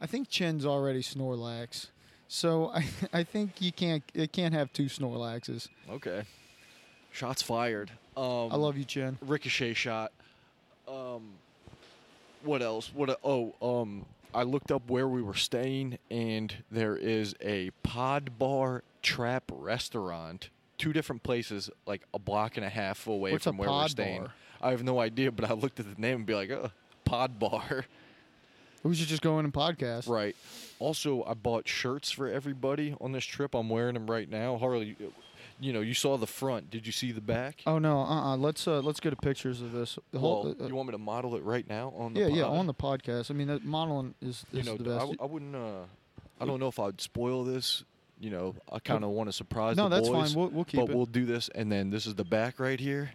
I 0.00 0.06
think 0.06 0.28
Chen's 0.28 0.64
already 0.66 1.02
Snorlax. 1.02 1.88
So 2.28 2.70
I, 2.74 2.84
I 3.12 3.22
think 3.24 3.60
you 3.60 3.72
can't 3.72 4.02
it 4.14 4.32
can't 4.32 4.54
have 4.54 4.72
two 4.72 4.86
Snorlaxes. 4.86 5.68
Okay. 5.90 6.22
Shots 7.12 7.42
fired. 7.42 7.90
Um, 8.16 8.48
I 8.50 8.56
love 8.56 8.76
you, 8.76 8.84
Chen. 8.84 9.18
ricochet 9.20 9.74
shot. 9.74 10.12
Um, 10.88 11.32
what 12.42 12.62
else? 12.62 12.90
What? 12.94 13.18
Oh, 13.22 13.54
um, 13.62 14.06
I 14.34 14.42
looked 14.44 14.72
up 14.72 14.88
where 14.88 15.06
we 15.06 15.22
were 15.22 15.34
staying, 15.34 15.98
and 16.10 16.54
there 16.70 16.96
is 16.96 17.34
a 17.40 17.70
Pod 17.82 18.38
Bar 18.38 18.82
Trap 19.02 19.44
restaurant. 19.52 20.48
Two 20.82 20.92
different 20.92 21.22
places, 21.22 21.70
like 21.86 22.02
a 22.12 22.18
block 22.18 22.56
and 22.56 22.66
a 22.66 22.68
half 22.68 23.06
away 23.06 23.30
What's 23.30 23.44
from 23.44 23.56
where 23.56 23.70
we're 23.70 23.86
staying. 23.86 24.22
Bar? 24.22 24.32
I 24.60 24.70
have 24.70 24.82
no 24.82 24.98
idea, 24.98 25.30
but 25.30 25.48
I 25.48 25.54
looked 25.54 25.78
at 25.78 25.86
the 25.86 26.00
name 26.00 26.16
and 26.16 26.26
be 26.26 26.34
like, 26.34 26.50
oh, 26.50 26.72
Pod 27.04 27.38
Bar. 27.38 27.84
We 28.82 28.96
should 28.96 29.06
just 29.06 29.22
go 29.22 29.38
in 29.38 29.44
and 29.44 29.54
podcast. 29.54 30.08
Right. 30.08 30.34
Also, 30.80 31.22
I 31.22 31.34
bought 31.34 31.68
shirts 31.68 32.10
for 32.10 32.28
everybody 32.28 32.96
on 33.00 33.12
this 33.12 33.24
trip. 33.24 33.54
I'm 33.54 33.68
wearing 33.68 33.94
them 33.94 34.10
right 34.10 34.28
now. 34.28 34.58
Harley, 34.58 34.96
you 35.60 35.72
know, 35.72 35.82
you 35.82 35.94
saw 35.94 36.16
the 36.16 36.26
front. 36.26 36.68
Did 36.68 36.84
you 36.84 36.92
see 36.92 37.12
the 37.12 37.20
back? 37.20 37.62
Oh 37.64 37.78
no, 37.78 38.00
uh, 38.00 38.32
uh 38.32 38.36
Let's 38.36 38.66
uh, 38.66 38.80
let's 38.80 38.98
get 38.98 39.12
a 39.12 39.16
pictures 39.16 39.62
of 39.62 39.70
this. 39.70 40.00
The 40.10 40.18
whole, 40.18 40.42
well, 40.42 40.56
uh, 40.60 40.66
you 40.66 40.74
want 40.74 40.88
me 40.88 40.92
to 40.92 40.98
model 40.98 41.36
it 41.36 41.44
right 41.44 41.68
now 41.68 41.94
on 41.96 42.14
the 42.14 42.22
yeah, 42.22 42.26
yeah, 42.26 42.44
on 42.44 42.66
the 42.66 42.74
podcast. 42.74 43.30
I 43.30 43.34
mean, 43.34 43.46
that 43.46 43.64
modeling 43.64 44.16
is, 44.20 44.44
you 44.50 44.64
know, 44.64 44.76
the 44.76 44.90
I, 44.90 44.94
best. 44.94 45.12
w- 45.12 45.18
I 45.20 45.26
wouldn't. 45.26 45.54
Uh, 45.54 45.82
I 46.40 46.44
don't 46.44 46.58
know 46.58 46.66
if 46.66 46.80
I'd 46.80 47.00
spoil 47.00 47.44
this. 47.44 47.84
You 48.22 48.30
know, 48.30 48.54
I 48.70 48.78
kind 48.78 49.02
of 49.02 49.10
want 49.10 49.28
to 49.28 49.32
surprise 49.32 49.76
no, 49.76 49.88
the 49.88 49.96
that's 49.96 50.08
boys. 50.08 50.32
fine. 50.32 50.40
We'll, 50.40 50.50
we'll 50.50 50.64
keep 50.64 50.78
but 50.78 50.90
it. 50.90 50.96
we'll 50.96 51.06
do 51.06 51.26
this, 51.26 51.50
and 51.56 51.72
then 51.72 51.90
this 51.90 52.06
is 52.06 52.14
the 52.14 52.22
back 52.24 52.60
right 52.60 52.78
here. 52.78 53.10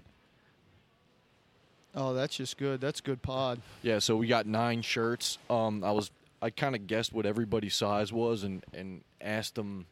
oh, 1.96 2.14
that's 2.14 2.36
just 2.36 2.58
good. 2.58 2.82
That's 2.82 3.00
good 3.00 3.22
pod. 3.22 3.62
Yeah, 3.82 4.00
so 4.00 4.18
we 4.18 4.28
got 4.28 4.46
nine 4.46 4.82
shirts. 4.82 5.38
Um, 5.50 5.82
I 5.82 5.92
was 5.92 6.12
I 6.42 6.50
kind 6.50 6.76
of 6.76 6.88
guessed 6.88 7.14
what 7.14 7.26
everybody's 7.26 7.74
size 7.74 8.12
was, 8.12 8.44
and 8.44 8.66
and 8.74 9.02
asked 9.22 9.56
them. 9.56 9.86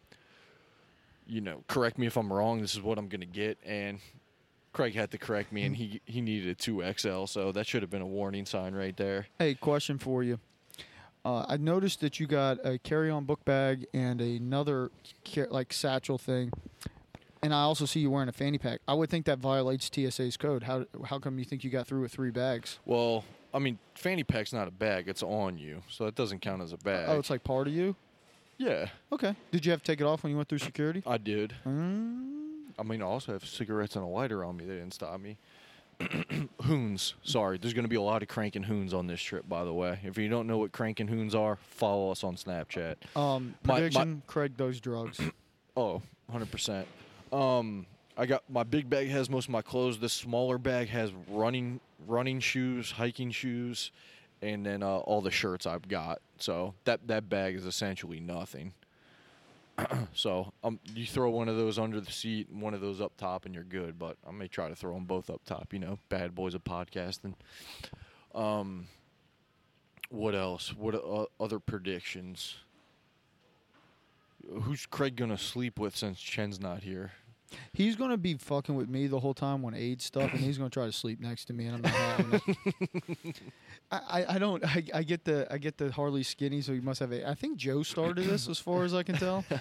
You 1.28 1.40
know, 1.42 1.64
correct 1.68 1.98
me 1.98 2.06
if 2.08 2.18
I'm 2.18 2.32
wrong. 2.32 2.60
This 2.60 2.76
is 2.76 2.82
what 2.82 2.98
I'm 2.98 3.08
gonna 3.08 3.26
get, 3.26 3.58
and 3.66 4.00
Craig 4.74 4.94
had 4.96 5.12
to 5.12 5.18
correct 5.18 5.54
me, 5.54 5.64
and 5.64 5.76
he 5.78 6.02
he 6.04 6.20
needed 6.20 6.50
a 6.50 6.56
two 6.56 6.84
XL, 6.98 7.26
so 7.26 7.54
that 7.54 7.66
should 7.66 7.82
have 7.84 7.90
been 7.90 8.02
a 8.02 8.06
warning 8.08 8.46
sign 8.46 8.76
right 8.76 8.96
there. 8.98 9.28
Hey, 9.40 9.54
question 9.56 9.98
for 9.98 10.24
you. 10.24 10.40
Uh, 11.26 11.44
I 11.50 11.58
noticed 11.58 12.02
that 12.02 12.20
you 12.20 12.28
got 12.28 12.64
a 12.64 12.78
carry-on 12.78 13.26
book 13.26 13.44
bag 13.46 13.88
and 13.96 14.22
another 14.22 14.92
ca- 15.28 15.48
like 15.50 15.74
satchel 15.74 16.20
thing, 16.20 16.52
and 17.42 17.52
I 17.52 17.62
also 17.62 17.86
see 17.86 18.00
you 18.00 18.12
wearing 18.12 18.30
a 18.30 18.32
fanny 18.32 18.60
pack. 18.60 18.82
I 18.88 18.94
would 18.94 19.10
think 19.10 19.26
that 19.26 19.40
violates 19.40 19.90
TSA's 19.90 20.38
code. 20.38 20.64
How 20.64 20.86
how 21.06 21.18
come 21.18 21.40
you 21.40 21.46
think 21.46 21.64
you 21.64 21.72
got 21.72 21.88
through 21.88 22.02
with 22.02 22.12
three 22.12 22.30
bags? 22.30 22.78
Well, 22.86 23.24
I 23.56 23.58
mean, 23.60 23.80
fanny 23.96 24.24
pack's 24.24 24.54
not 24.54 24.68
a 24.68 24.72
bag; 24.72 25.08
it's 25.08 25.24
on 25.24 25.58
you, 25.58 25.82
so 25.90 26.06
that 26.06 26.14
doesn't 26.14 26.42
count 26.42 26.62
as 26.62 26.74
a 26.74 26.78
bag. 26.78 27.08
Oh, 27.10 27.18
it's 27.18 27.32
like 27.32 27.44
part 27.44 27.68
of 27.68 27.74
you. 27.74 27.96
Yeah, 28.58 28.88
Okay. 29.12 29.36
Did 29.52 29.66
you 29.66 29.72
have 29.72 29.82
to 29.84 29.92
take 29.92 30.00
it 30.00 30.06
off 30.06 30.24
when 30.24 30.30
you 30.32 30.38
went 30.38 30.48
through 30.48 30.60
security? 30.60 31.04
I 31.06 31.18
did. 31.18 31.54
Mm, 31.68 32.68
I 32.80 32.84
mean, 32.84 33.02
I 33.02 33.06
also 33.06 33.34
have 33.34 33.44
cigarettes 33.44 33.98
and 33.98 34.06
a 34.06 34.08
lighter 34.08 34.46
on 34.46 34.56
me. 34.56 34.64
They 34.66 34.76
didn't 34.76 34.94
stop 34.94 35.20
me. 35.20 35.38
hoons. 36.62 37.16
Sorry, 37.24 37.58
there's 37.58 37.74
going 37.74 37.84
to 37.86 37.90
be 37.90 37.96
a 37.96 38.02
lot 38.02 38.22
of 38.22 38.28
cranking 38.28 38.64
hoons 38.64 38.94
on 38.94 39.08
this 39.08 39.22
trip, 39.22 39.48
by 39.48 39.64
the 39.64 39.74
way. 39.74 40.00
If 40.04 40.18
you 40.18 40.30
don't 40.30 40.48
know 40.48 40.58
what 40.58 40.72
cranking 40.72 41.08
hoons 41.08 41.34
are, 41.36 41.56
follow 41.56 42.12
us 42.12 42.24
on 42.24 42.36
Snapchat. 42.36 42.96
um, 43.16 43.56
My- 43.64 43.90
my- 43.94 44.18
Craig 44.28 44.58
does 44.58 44.80
drugs. 44.80 45.20
Oh, 45.78 46.02
100%. 46.32 46.86
Um, 47.34 47.86
I 48.18 48.26
got 48.26 48.44
my 48.50 48.64
big 48.64 48.90
bag 48.90 49.10
has 49.10 49.30
most 49.30 49.48
of 49.48 49.50
my 49.50 49.62
clothes. 49.62 50.00
This 50.00 50.14
smaller 50.14 50.58
bag 50.58 50.88
has 50.88 51.12
running 51.28 51.82
running 52.08 52.40
shoes, 52.40 52.92
hiking 52.92 53.30
shoes, 53.32 53.92
and 54.42 54.66
then 54.66 54.82
uh, 54.84 54.88
all 55.00 55.20
the 55.22 55.32
shirts 55.32 55.68
I've 55.68 55.90
got. 55.90 56.22
So 56.40 56.76
that 56.86 57.08
that 57.10 57.28
bag 57.28 57.56
is 57.56 57.66
essentially 57.66 58.22
nothing. 58.22 58.72
so 60.14 60.54
um, 60.64 60.80
you 60.94 61.06
throw 61.06 61.30
one 61.30 61.50
of 61.50 61.58
those 61.58 61.78
under 61.78 62.00
the 62.00 62.12
seat 62.12 62.50
and 62.50 62.62
one 62.62 62.74
of 62.74 62.82
those 62.82 63.02
up 63.02 63.14
top, 63.18 63.46
and 63.46 63.54
you're 63.54 63.64
good. 63.64 64.00
But 64.00 64.18
I 64.28 64.32
may 64.32 64.48
try 64.48 64.70
to 64.70 64.76
throw 64.76 64.94
them 64.94 65.06
both 65.06 65.30
up 65.30 65.42
top. 65.46 65.74
You 65.74 65.80
know, 65.80 66.00
bad 66.10 66.36
boys 66.36 66.54
of 66.54 66.64
podcasting. 66.64 67.34
Um, 68.34 68.88
what 70.10 70.36
else? 70.36 70.74
What 70.76 70.96
uh, 70.96 71.26
other 71.44 71.60
predictions? 71.60 72.56
Who's 74.62 74.86
Craig 74.86 75.16
gonna 75.16 75.38
sleep 75.38 75.80
with 75.80 75.96
since 75.96 76.20
Chen's 76.20 76.60
not 76.60 76.84
here? 76.84 77.14
He's 77.74 77.96
gonna 77.96 78.18
be 78.18 78.36
fucking 78.36 78.76
with 78.76 78.90
me 78.90 79.08
the 79.08 79.20
whole 79.20 79.34
time 79.34 79.64
on 79.66 79.74
AIDS 79.74 80.06
stuff, 80.06 80.32
and 80.32 80.40
he's 80.40 80.58
gonna 80.58 80.70
try 80.70 80.86
to 80.86 80.92
sleep 80.92 81.20
next 81.20 81.46
to 81.46 81.54
me, 81.54 81.68
and 81.68 81.76
I'm 81.76 81.82
not 81.82 81.92
having 81.92 82.42
it. 83.24 83.42
I, 83.92 83.98
I, 83.98 84.36
I 84.36 84.40
don't. 84.40 84.64
I, 84.66 84.84
I 84.94 85.04
get 85.04 85.26
the 85.26 85.48
I 85.52 85.58
get 85.58 85.78
the 85.78 85.92
Harley 85.92 86.24
skinny, 86.24 86.62
so 86.62 86.74
he 86.74 86.80
must 86.80 87.00
have 87.00 87.12
a. 87.12 87.28
I 87.30 87.34
think 87.36 87.58
Joe 87.58 87.84
started 87.84 88.26
this, 88.26 88.48
as 88.48 88.60
far 88.60 88.84
as 88.84 88.94
I 88.94 89.04
can 89.04 89.16
tell. 89.16 89.44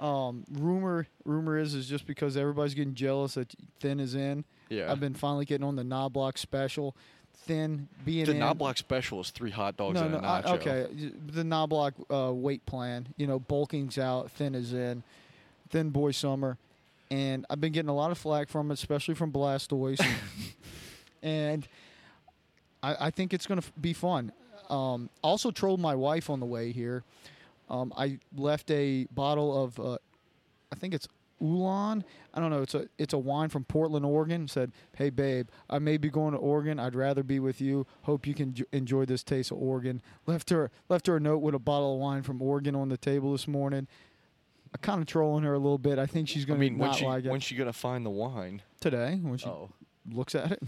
Um, 0.00 0.44
rumor 0.50 1.06
rumor 1.26 1.58
is 1.58 1.74
is 1.74 1.86
just 1.86 2.06
because 2.06 2.34
everybody's 2.34 2.72
getting 2.72 2.94
jealous 2.94 3.34
that 3.34 3.54
Thin 3.80 4.00
is 4.00 4.14
in. 4.14 4.46
Yeah. 4.70 4.90
I've 4.90 4.98
been 4.98 5.12
finally 5.12 5.44
getting 5.44 5.66
on 5.66 5.76
the 5.76 5.82
Knoblock 5.82 6.38
special. 6.38 6.96
Thin 7.34 7.86
being 8.04 8.24
the 8.24 8.32
in. 8.32 8.38
Knoblock 8.38 8.78
special 8.78 9.20
is 9.20 9.28
three 9.28 9.50
hot 9.50 9.76
dogs 9.76 9.96
no, 9.96 10.04
and 10.04 10.12
no, 10.12 10.18
a 10.20 10.22
I, 10.22 10.52
okay. 10.54 10.86
The 11.26 11.42
Knoblock 11.42 11.92
uh, 12.10 12.32
weight 12.32 12.64
plan. 12.64 13.08
You 13.18 13.26
know, 13.26 13.38
bulking's 13.38 13.98
out, 13.98 14.30
thin 14.30 14.54
is 14.54 14.72
in, 14.72 15.02
thin 15.68 15.90
boy 15.90 16.12
summer, 16.12 16.56
and 17.10 17.46
I've 17.50 17.60
been 17.60 17.72
getting 17.72 17.88
a 17.88 17.94
lot 17.94 18.10
of 18.10 18.18
flack 18.18 18.48
from 18.48 18.70
it, 18.70 18.74
especially 18.74 19.14
from 19.14 19.32
Blastoise, 19.32 20.04
and 21.22 21.66
I, 22.82 23.06
I 23.06 23.10
think 23.10 23.34
it's 23.34 23.46
going 23.46 23.60
to 23.60 23.66
f- 23.66 23.72
be 23.80 23.92
fun. 23.92 24.32
Um, 24.68 25.10
also 25.22 25.50
trolled 25.50 25.80
my 25.80 25.94
wife 25.94 26.30
on 26.30 26.40
the 26.40 26.46
way 26.46 26.70
here. 26.72 27.02
Um, 27.68 27.92
I 27.96 28.18
left 28.36 28.70
a 28.70 29.06
bottle 29.12 29.64
of, 29.64 29.78
uh, 29.80 29.98
I 30.72 30.76
think 30.76 30.94
it's 30.94 31.08
Ulan. 31.40 32.04
I 32.34 32.40
don't 32.40 32.50
know. 32.50 32.62
It's 32.62 32.74
a 32.74 32.86
it's 32.98 33.14
a 33.14 33.18
wine 33.18 33.48
from 33.48 33.64
Portland, 33.64 34.04
Oregon. 34.04 34.46
Said, 34.46 34.72
"Hey 34.96 35.08
babe, 35.08 35.48
I 35.70 35.78
may 35.78 35.96
be 35.96 36.10
going 36.10 36.32
to 36.32 36.38
Oregon. 36.38 36.78
I'd 36.78 36.94
rather 36.94 37.22
be 37.22 37.40
with 37.40 37.60
you. 37.62 37.86
Hope 38.02 38.26
you 38.26 38.34
can 38.34 38.52
j- 38.52 38.64
enjoy 38.72 39.06
this 39.06 39.22
taste 39.22 39.50
of 39.50 39.56
Oregon." 39.56 40.02
Left 40.26 40.50
her 40.50 40.70
left 40.90 41.06
her 41.06 41.16
a 41.16 41.20
note 41.20 41.38
with 41.38 41.54
a 41.54 41.58
bottle 41.58 41.94
of 41.94 42.00
wine 42.00 42.22
from 42.22 42.42
Oregon 42.42 42.74
on 42.76 42.90
the 42.90 42.98
table 42.98 43.32
this 43.32 43.48
morning. 43.48 43.88
I 44.74 44.78
kind 44.78 45.00
of 45.00 45.06
trolling 45.06 45.44
her 45.44 45.54
a 45.54 45.58
little 45.58 45.78
bit. 45.78 45.98
I 45.98 46.06
think 46.06 46.28
she's 46.28 46.44
I 46.44 46.48
going 46.48 46.60
to 46.60 46.66
mean, 46.70 46.78
when 46.78 46.88
not 46.90 46.96
she 46.98 47.04
like 47.06 47.24
it 47.24 47.30
when 47.30 47.40
she 47.40 47.56
gonna 47.56 47.72
find 47.72 48.04
the 48.06 48.10
wine? 48.10 48.62
today 48.80 49.18
when 49.22 49.36
she 49.38 49.46
Oh, 49.46 49.70
looks 50.10 50.34
at 50.34 50.52
it. 50.52 50.62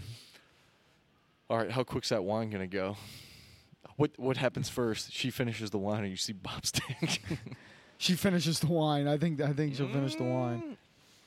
all 1.49 1.57
right. 1.57 1.71
How 1.71 1.83
quick's 1.83 2.09
that 2.09 2.23
wine 2.23 2.49
gonna 2.49 2.67
go? 2.67 2.97
What 3.97 4.11
what 4.17 4.37
happens 4.37 4.69
first? 4.69 5.13
She 5.13 5.29
finishes 5.29 5.69
the 5.69 5.77
wine, 5.77 5.99
and 6.01 6.09
you 6.09 6.17
see 6.17 6.33
Bob 6.33 6.65
Stank. 6.65 7.21
She 7.99 8.15
finishes 8.15 8.59
the 8.59 8.67
wine. 8.67 9.07
I 9.07 9.17
think 9.17 9.39
I 9.39 9.53
think 9.53 9.75
she'll 9.75 9.87
finish 9.87 10.15
the 10.15 10.23
wine. 10.25 10.61
Mm. 10.61 10.75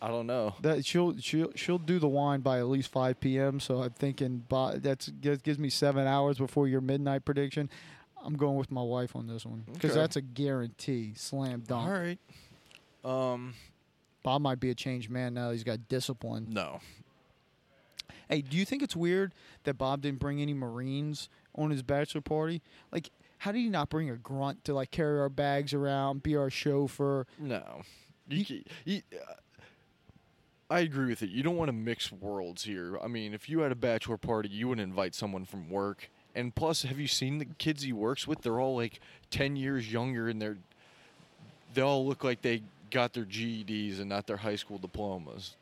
I 0.02 0.08
don't 0.08 0.26
know. 0.26 0.54
That 0.60 0.84
she'll 0.84 1.16
she'll 1.18 1.50
she'll 1.54 1.78
do 1.78 1.98
the 1.98 2.08
wine 2.08 2.40
by 2.40 2.58
at 2.58 2.66
least 2.66 2.90
five 2.92 3.18
p.m. 3.18 3.60
So 3.60 3.82
I'm 3.82 3.90
thinking 3.90 4.44
by, 4.46 4.76
that's 4.76 5.08
gives 5.08 5.40
gives 5.40 5.58
me 5.58 5.70
seven 5.70 6.06
hours 6.06 6.36
before 6.36 6.68
your 6.68 6.82
midnight 6.82 7.24
prediction. 7.24 7.70
I'm 8.22 8.36
going 8.36 8.56
with 8.56 8.70
my 8.70 8.82
wife 8.82 9.16
on 9.16 9.26
this 9.26 9.46
one 9.46 9.64
because 9.72 9.92
Okay. 9.92 10.00
that's 10.00 10.16
a 10.16 10.20
guarantee, 10.20 11.14
slam 11.16 11.60
dunk. 11.66 11.86
All 11.86 11.92
right. 11.94 12.18
Um, 13.07 13.55
Bob 14.23 14.42
might 14.42 14.59
be 14.59 14.71
a 14.71 14.75
changed 14.75 15.09
man 15.11 15.35
now. 15.35 15.51
He's 15.53 15.64
got 15.64 15.88
discipline. 15.88 16.49
no. 16.51 16.81
Hey, 18.29 18.40
do 18.42 18.57
you 18.57 18.64
think 18.64 18.83
it's 18.83 18.97
weird 18.97 19.33
that 19.62 19.75
Bob 19.75 20.01
didn't 20.03 20.19
bring 20.19 20.42
any 20.42 20.53
Marines 20.53 21.29
on 21.55 21.71
his 21.71 21.85
bachelor 21.85 22.21
party? 22.23 22.61
Like, 22.90 23.11
how 23.38 23.53
did 23.53 23.61
he 23.61 23.69
not 23.69 23.88
bring 23.88 24.11
a 24.11 24.16
grunt 24.16 24.64
to 24.64 24.75
like 24.75 24.90
carry 24.90 25.21
our 25.21 25.29
bags 25.29 25.73
around, 25.73 26.25
be 26.25 26.35
our 26.35 26.51
chauffeur? 26.51 27.27
No. 27.38 27.83
You, 28.29 28.45
ca- 28.45 28.64
you, 28.85 29.03
uh, 29.14 29.35
I 30.69 30.81
agree 30.81 31.07
with 31.07 31.23
it. 31.23 31.31
You 31.31 31.45
don't 31.45 31.57
want 31.57 31.69
to 31.69 31.73
mix 31.73 32.11
worlds 32.11 32.64
here. 32.64 32.99
I 33.01 33.07
mean, 33.07 33.33
if 33.33 33.49
you 33.49 33.61
had 33.61 33.71
a 33.71 33.77
bachelor 33.77 34.16
party, 34.16 34.49
you 34.49 34.66
would 34.69 34.81
invite 34.81 35.14
someone 35.14 35.45
from 35.45 35.71
work. 35.71 36.11
And 36.35 36.53
plus, 36.53 36.83
have 36.83 36.99
you 36.99 37.07
seen 37.07 37.38
the 37.38 37.45
kids 37.45 37.85
he 37.85 37.92
works 37.92 38.27
with? 38.27 38.42
They're 38.42 38.59
all 38.61 38.75
like 38.75 38.99
10 39.31 39.55
years 39.55 39.92
younger 39.92 40.29
and 40.29 40.42
they're 40.42 40.59
they 41.75 41.83
all 41.83 42.07
look 42.07 42.25
like 42.25 42.42
they 42.42 42.62
got 42.90 43.12
their 43.12 43.25
GEDs 43.25 44.01
and 44.01 44.09
not 44.09 44.27
their 44.27 44.37
high 44.37 44.57
school 44.57 44.79
diplomas. 44.79 45.57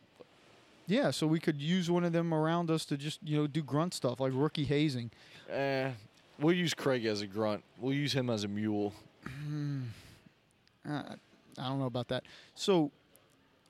Yeah, 0.87 1.11
so 1.11 1.27
we 1.27 1.41
could 1.41 1.61
use 1.63 1.91
one 1.91 2.05
of 2.05 2.13
them 2.13 2.35
around 2.35 2.71
us 2.71 2.85
to 2.87 2.97
just 2.97 3.21
you 3.23 3.39
know 3.39 3.47
do 3.47 3.63
grunt 3.63 3.95
stuff 3.95 4.21
like 4.21 4.33
rookie 4.35 4.65
hazing. 4.65 5.11
Eh, 5.51 5.91
we'll 6.39 6.55
use 6.55 6.75
Craig 6.75 7.05
as 7.07 7.23
a 7.23 7.27
grunt. 7.27 7.65
We'll 7.79 7.95
use 7.95 8.13
him 8.13 8.31
as 8.31 8.45
a 8.45 8.49
mule. 8.49 8.93
Uh, 10.87 11.03
I 11.59 11.69
don't 11.69 11.79
know 11.79 11.87
about 11.87 12.09
that. 12.09 12.25
So 12.55 12.91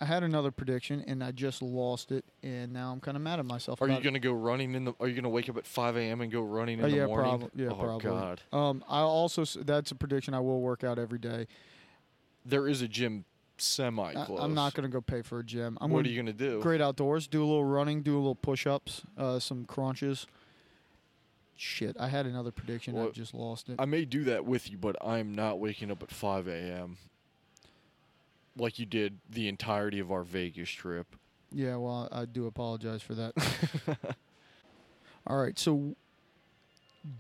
I 0.01 0.05
had 0.05 0.23
another 0.23 0.51
prediction 0.51 1.05
and 1.07 1.23
I 1.23 1.31
just 1.31 1.63
lost 1.63 2.13
it, 2.13 2.25
and 2.43 2.73
now 2.73 2.91
I'm 2.93 3.01
kind 3.01 3.17
of 3.17 3.23
mad 3.23 3.39
at 3.39 3.47
myself. 3.47 3.81
Are 3.81 3.89
you 3.89 4.01
going 4.01 4.15
to 4.15 4.21
go 4.21 4.33
running 4.33 4.75
in 4.75 4.85
the 4.85 4.95
are 5.01 5.07
you 5.07 5.15
going 5.15 5.25
to 5.25 5.29
wake 5.29 5.49
up 5.49 5.57
at 5.57 5.67
5 5.67 5.97
a.m. 5.97 6.21
and 6.21 6.33
go 6.33 6.43
running 6.43 6.81
in 6.81 6.91
the 6.91 6.97
yeah, 6.97 7.07
morning? 7.07 7.39
prob- 7.39 7.51
yeah, 7.55 7.69
oh 7.69 7.75
probably. 7.75 8.11
god. 8.11 8.41
Um, 8.53 8.85
I 8.89 9.01
also 9.01 9.45
that's 9.45 9.93
a 9.93 9.95
prediction. 9.95 10.35
I 10.35 10.41
will 10.41 10.61
work 10.61 10.83
out 10.83 10.99
every 10.99 11.19
day. 11.19 11.47
There 12.45 12.69
is 12.69 12.83
a 12.83 12.89
gym 12.89 13.25
semi 13.59 14.13
close. 14.13 14.41
I'm 14.41 14.55
not 14.55 14.75
gonna 14.75 14.89
go 14.89 15.01
pay 15.01 15.23
for 15.23 15.39
a 15.41 15.45
gym. 15.45 15.79
I'm 15.81 15.91
what 15.91 15.99
gonna 15.99 16.09
are 16.09 16.13
you 16.13 16.23
going 16.23 16.37
to 16.37 16.45
do? 16.51 16.61
great 16.61 16.81
outdoors. 16.81 17.27
Do 17.27 17.43
a 17.43 17.47
little 17.47 17.65
running. 17.65 18.03
Do 18.03 18.15
a 18.15 18.19
little 18.19 18.35
push-ups. 18.35 19.03
Uh, 19.17 19.39
some 19.39 19.65
crunches. 19.65 20.27
Shit, 21.57 21.97
I 22.01 22.09
had 22.09 22.27
another 22.27 22.51
prediction. 22.51 22.99
I 22.99 23.09
just 23.11 23.33
lost 23.33 23.69
it. 23.69 23.77
I 23.79 23.85
may 23.85 24.05
do 24.05 24.25
that 24.25 24.45
with 24.45 24.71
you, 24.71 24.77
but 24.77 24.97
I'm 25.05 25.35
not 25.35 25.61
waking 25.61 25.91
up 25.91 26.03
at 26.03 26.11
5 26.11 26.49
a.m. 26.49 26.97
like 28.57 28.81
you 28.81 28.87
did 28.87 29.19
the 29.31 29.47
entirety 29.47 30.01
of 30.01 30.11
our 30.11 30.25
Vegas 30.25 30.69
trip. 30.69 31.07
Yeah, 31.53 31.77
well, 31.77 32.09
I 32.11 32.25
do 32.25 32.47
apologize 32.47 33.03
for 33.03 33.15
that. 33.15 33.35
All 35.27 35.39
right, 35.39 35.57
so 35.57 35.95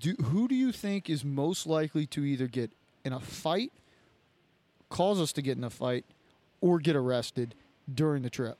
do 0.00 0.14
who 0.14 0.48
do 0.48 0.54
you 0.54 0.72
think 0.72 1.08
is 1.08 1.24
most 1.24 1.66
likely 1.66 2.06
to 2.06 2.24
either 2.24 2.48
get 2.48 2.72
in 3.04 3.12
a 3.12 3.20
fight, 3.20 3.70
cause 4.88 5.20
us 5.20 5.32
to 5.34 5.42
get 5.42 5.56
in 5.56 5.64
a 5.64 5.70
fight, 5.70 6.04
or 6.64 6.78
get 6.78 6.96
arrested 6.96 7.54
during 7.94 8.22
the 8.22 8.30
trip? 8.30 8.56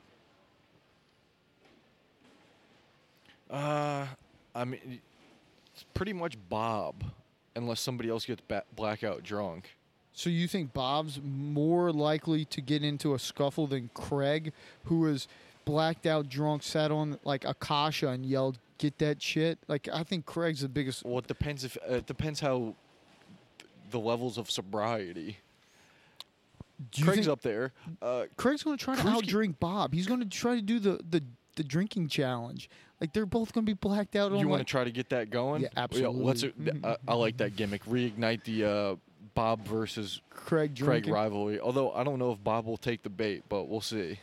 Uh, 3.51 4.07
I 4.55 4.65
mean, 4.67 5.01
it's 5.73 5.87
pretty 5.95 6.13
much 6.13 6.37
Bob, 6.51 7.03
unless 7.57 7.81
somebody 7.81 8.11
else 8.11 8.27
gets 8.27 8.43
ba- 8.47 8.65
blackout 8.77 9.23
drunk. 9.23 9.71
So 10.13 10.29
you 10.29 10.47
think 10.47 10.75
Bob's 10.75 11.19
more 11.25 11.91
likely 11.91 12.45
to 12.45 12.61
get 12.61 12.85
into 12.85 13.15
a 13.15 13.19
scuffle 13.19 13.67
than 13.67 13.89
Craig, 13.95 14.53
who 14.85 15.07
is 15.07 15.27
blacked 15.65 16.05
out 16.07 16.29
drunk, 16.29 16.63
sat 16.63 16.91
on 16.91 17.19
like 17.25 17.47
Akasha 17.47 18.09
and 18.09 18.27
yelled, 18.27 18.59
"Get 18.77 18.99
that 18.99 19.23
shit!" 19.23 19.59
Like 19.67 19.89
I 19.91 20.03
think 20.03 20.27
Craig's 20.27 20.61
the 20.61 20.69
biggest. 20.69 21.07
Well, 21.07 21.21
it 21.21 21.27
depends 21.27 21.65
if 21.65 21.79
uh, 21.89 21.95
it 21.95 22.07
depends 22.07 22.41
how 22.41 22.75
th- 23.59 23.71
the 23.91 23.99
levels 23.99 24.37
of 24.37 24.51
sobriety. 24.51 25.39
Craig's 27.01 27.21
think- 27.21 27.29
up 27.29 27.43
there. 27.43 27.73
Uh, 28.03 28.25
Craig's 28.37 28.63
going 28.63 28.77
to 28.77 28.85
try 28.85 28.97
to 28.97 29.03
outdrink 29.03 29.59
Bob. 29.59 29.95
He's 29.95 30.07
going 30.07 30.21
to 30.21 30.27
try 30.27 30.57
to 30.57 30.63
do 30.63 30.79
the, 30.79 31.01
the, 31.09 31.23
the 31.57 31.65
drinking 31.65 32.09
challenge. 32.09 32.69
Like 33.01 33.13
they're 33.13 33.27
both 33.27 33.53
going 33.53 33.67
to 33.67 33.71
be 33.71 33.77
blacked 33.77 34.17
out. 34.17 34.33
you 34.33 34.49
want 34.49 34.61
to 34.61 34.65
try 34.65 34.85
to 34.85 34.91
get 34.91 35.11
that 35.11 35.31
going? 35.31 35.63
Yeah, 35.63 35.69
let's. 35.77 36.45
absolutely. 36.45 36.81
Uh, 36.83 36.97
I 37.07 37.15
like 37.15 37.37
that 37.39 37.57
gimmick. 37.57 37.85
Reignite 37.85 38.45
the 38.45 38.65
uh, 38.65 38.97
Bob 39.35 39.67
versus 39.67 40.21
Craig 40.31 40.79
Craig 40.81 41.07
rivalry. 41.09 41.61
Although 41.61 41.93
I 41.93 42.05
don't 42.05 42.19
know 42.19 42.33
if 42.33 42.43
Bob 42.43 42.67
will 42.67 42.77
take 42.77 43.03
the 43.03 43.11
bait, 43.11 43.45
but 43.49 43.65
we'll 43.65 43.81
see. 43.81 44.19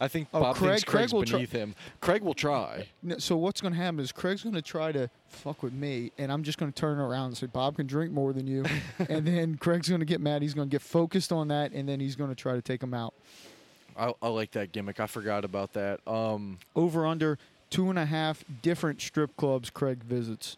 I 0.00 0.08
think 0.08 0.28
Oh, 0.32 0.40
Bob 0.40 0.56
Craig- 0.56 0.70
thinks 0.70 0.84
Craig 0.84 0.92
Craig's 1.00 1.12
will 1.12 1.24
try- 1.24 1.36
beneath 1.38 1.52
him. 1.52 1.74
Craig 2.00 2.22
will 2.22 2.34
try. 2.34 2.88
So 3.18 3.36
what's 3.36 3.60
going 3.60 3.72
to 3.74 3.78
happen 3.80 4.00
is 4.00 4.12
Craig's 4.12 4.42
going 4.42 4.54
to 4.54 4.62
try 4.62 4.92
to 4.92 5.08
fuck 5.28 5.62
with 5.62 5.72
me, 5.72 6.12
and 6.18 6.30
I'm 6.32 6.42
just 6.42 6.58
going 6.58 6.72
to 6.72 6.78
turn 6.78 6.98
around 6.98 7.26
and 7.26 7.36
say 7.36 7.46
Bob 7.46 7.76
can 7.76 7.86
drink 7.86 8.12
more 8.12 8.32
than 8.32 8.46
you, 8.46 8.64
and 9.08 9.26
then 9.26 9.56
Craig's 9.56 9.88
going 9.88 10.00
to 10.00 10.06
get 10.06 10.20
mad. 10.20 10.42
He's 10.42 10.54
going 10.54 10.68
to 10.68 10.72
get 10.74 10.82
focused 10.82 11.32
on 11.32 11.48
that, 11.48 11.72
and 11.72 11.88
then 11.88 12.00
he's 12.00 12.16
going 12.16 12.30
to 12.30 12.36
try 12.36 12.54
to 12.54 12.62
take 12.62 12.82
him 12.82 12.94
out. 12.94 13.14
I, 13.96 14.12
I 14.20 14.28
like 14.28 14.50
that 14.52 14.72
gimmick. 14.72 14.98
I 15.00 15.06
forgot 15.06 15.44
about 15.44 15.72
that. 15.74 16.00
Um, 16.06 16.58
Over 16.74 17.06
under 17.06 17.38
two 17.70 17.90
and 17.90 17.98
a 17.98 18.06
half 18.06 18.44
different 18.62 19.00
strip 19.00 19.36
clubs 19.36 19.70
Craig 19.70 20.02
visits. 20.04 20.56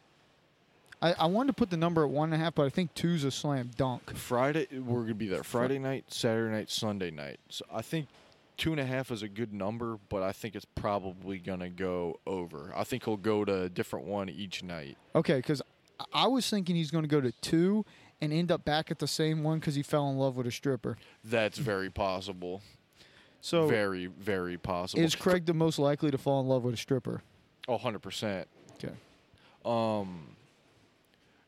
I, 1.03 1.13
I 1.19 1.27
wanted 1.27 1.49
to 1.49 1.53
put 1.53 1.69
the 1.69 1.77
number 1.77 2.03
at 2.03 2.09
one 2.11 2.33
and 2.33 2.41
a 2.41 2.43
half, 2.45 2.55
but 2.55 2.65
I 2.65 2.71
think 2.71 2.95
two's 2.95 3.25
a 3.25 3.31
slam 3.31 3.71
dunk. 3.77 4.15
Friday, 4.17 4.67
we're 4.73 5.03
gonna 5.03 5.15
be 5.15 5.29
there. 5.29 5.43
Friday 5.45 5.79
night, 5.79 6.05
Saturday 6.09 6.51
night, 6.55 6.71
Sunday 6.71 7.11
night. 7.11 7.39
So 7.51 7.67
I 7.71 7.83
think 7.83 8.09
two 8.57 8.73
and 8.73 8.81
a 8.81 8.87
half 8.87 9.11
is 9.11 9.23
a 9.23 9.29
good 9.29 9.53
number, 9.53 9.99
but 10.09 10.23
I 10.23 10.33
think 10.33 10.55
it's 10.55 10.65
probably 10.65 11.39
gonna 11.39 11.71
go 11.71 12.21
over. 12.27 12.73
I 12.75 12.85
think 12.85 13.05
he'll 13.05 13.17
go 13.17 13.45
to 13.45 13.63
a 13.63 13.69
different 13.69 14.07
one 14.07 14.29
each 14.29 14.63
night. 14.63 14.97
Okay, 15.15 15.37
because 15.37 15.63
I 16.13 16.27
was 16.27 16.49
thinking 16.49 16.77
he's 16.77 16.91
going 16.91 17.05
to 17.05 17.09
go 17.09 17.21
to 17.21 17.33
two 17.41 17.85
and 18.21 18.33
end 18.33 18.51
up 18.51 18.65
back 18.65 18.91
at 18.91 18.99
the 18.99 19.07
same 19.07 19.43
one 19.43 19.59
because 19.59 19.75
he 19.75 19.83
fell 19.83 20.09
in 20.11 20.19
love 20.19 20.37
with 20.37 20.47
a 20.47 20.51
stripper. 20.51 20.97
That's 21.25 21.59
very 21.59 21.91
possible. 21.91 22.63
So 23.41 23.69
very, 23.69 24.07
very 24.07 24.59
possible. 24.59 25.03
is 25.03 25.15
Craig 25.15 25.47
the 25.47 25.55
most 25.55 25.79
likely 25.79 26.11
to 26.11 26.19
fall 26.19 26.41
in 26.41 26.49
love 26.49 26.65
with 26.65 26.75
a 26.75 26.79
stripper? 26.79 27.23
Oh, 27.69 27.75
100 27.75 28.01
percent. 28.01 28.49
Okay. 28.75 28.95
Um, 29.65 30.37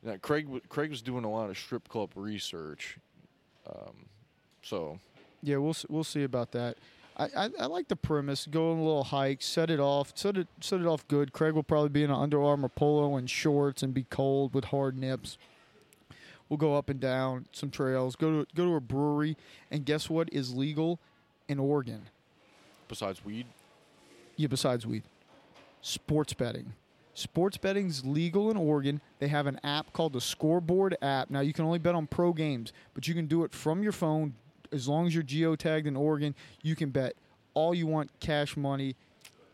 now 0.03 0.17
Craig, 0.17 0.49
Craig 0.69 0.91
was 0.91 1.03
doing 1.03 1.25
a 1.25 1.31
lot 1.31 1.51
of 1.51 1.59
strip 1.59 1.89
club 1.89 2.11
research. 2.15 2.99
Um, 3.67 4.07
so 4.63 4.99
Yeah, 5.43 5.57
we'll 5.57 5.77
we'll 5.89 6.05
see 6.05 6.23
about 6.23 6.53
that. 6.53 6.77
I, 7.19 7.25
I, 7.37 7.51
I 7.61 7.67
like 7.67 7.89
the 7.89 7.97
premise. 7.97 8.47
Go 8.47 8.71
on 8.73 8.79
a 8.79 8.83
little 8.83 9.05
hike, 9.05 9.43
set 9.43 9.71
it 9.71 9.81
off, 9.81 10.13
set 10.15 10.37
it 10.37 10.47
set 10.61 10.81
it 10.81 10.87
off 10.87 11.07
good. 11.09 11.33
Craig 11.33 11.55
will 11.55 11.63
probably 11.65 11.89
be 11.89 12.05
in 12.05 12.11
an 12.11 12.17
Under 12.17 12.43
Armour 12.43 12.69
polo 12.69 13.17
and 13.17 13.29
shorts 13.29 13.83
and 13.83 13.93
be 13.93 14.05
cold 14.05 14.55
with 14.55 14.67
hard 14.67 14.97
nips. 14.97 15.37
We'll 16.49 16.57
go 16.59 16.77
up 16.77 16.89
and 16.89 16.99
down 17.01 17.47
some 17.53 17.71
trails. 17.71 18.17
Go 18.17 18.45
to 18.45 18.55
go 18.55 18.65
to 18.67 18.75
a 18.77 18.81
brewery, 18.81 19.37
and 19.71 19.85
guess 19.85 20.09
what 20.09 20.29
is 20.33 20.55
legal 20.55 20.99
in 21.49 21.59
Oregon? 21.59 22.03
besides 22.89 23.23
weed, 23.23 23.45
Yeah, 24.37 24.47
besides 24.47 24.87
weed, 24.87 25.03
sports 25.83 26.33
betting. 26.33 26.73
Sports 27.13 27.59
betting's 27.59 28.03
legal 28.07 28.51
in 28.51 28.57
Oregon. 28.57 29.03
They 29.19 29.29
have 29.29 29.47
an 29.47 29.61
app 29.63 29.93
called 29.93 30.15
the 30.15 30.23
Scoreboard 30.23 30.97
app. 31.03 31.29
Now 31.29 31.41
you 31.41 31.53
can 31.53 31.67
only 31.67 31.81
bet 31.81 31.95
on 31.95 32.07
pro 32.07 32.33
games, 32.33 32.73
but 32.95 33.07
you 33.07 33.13
can 33.15 33.27
do 33.27 33.45
it 33.45 33.53
from 33.53 33.83
your 33.83 33.93
phone 33.93 34.35
as 34.73 34.89
long 34.89 35.07
as 35.07 35.15
you're 35.15 35.25
geotagged 35.25 35.87
in 35.87 35.97
Oregon. 35.97 36.35
You 36.63 36.77
can 36.77 36.91
bet 36.91 37.15
all 37.55 37.75
you 37.75 37.87
want, 37.87 38.11
cash 38.21 38.57
money, 38.57 38.95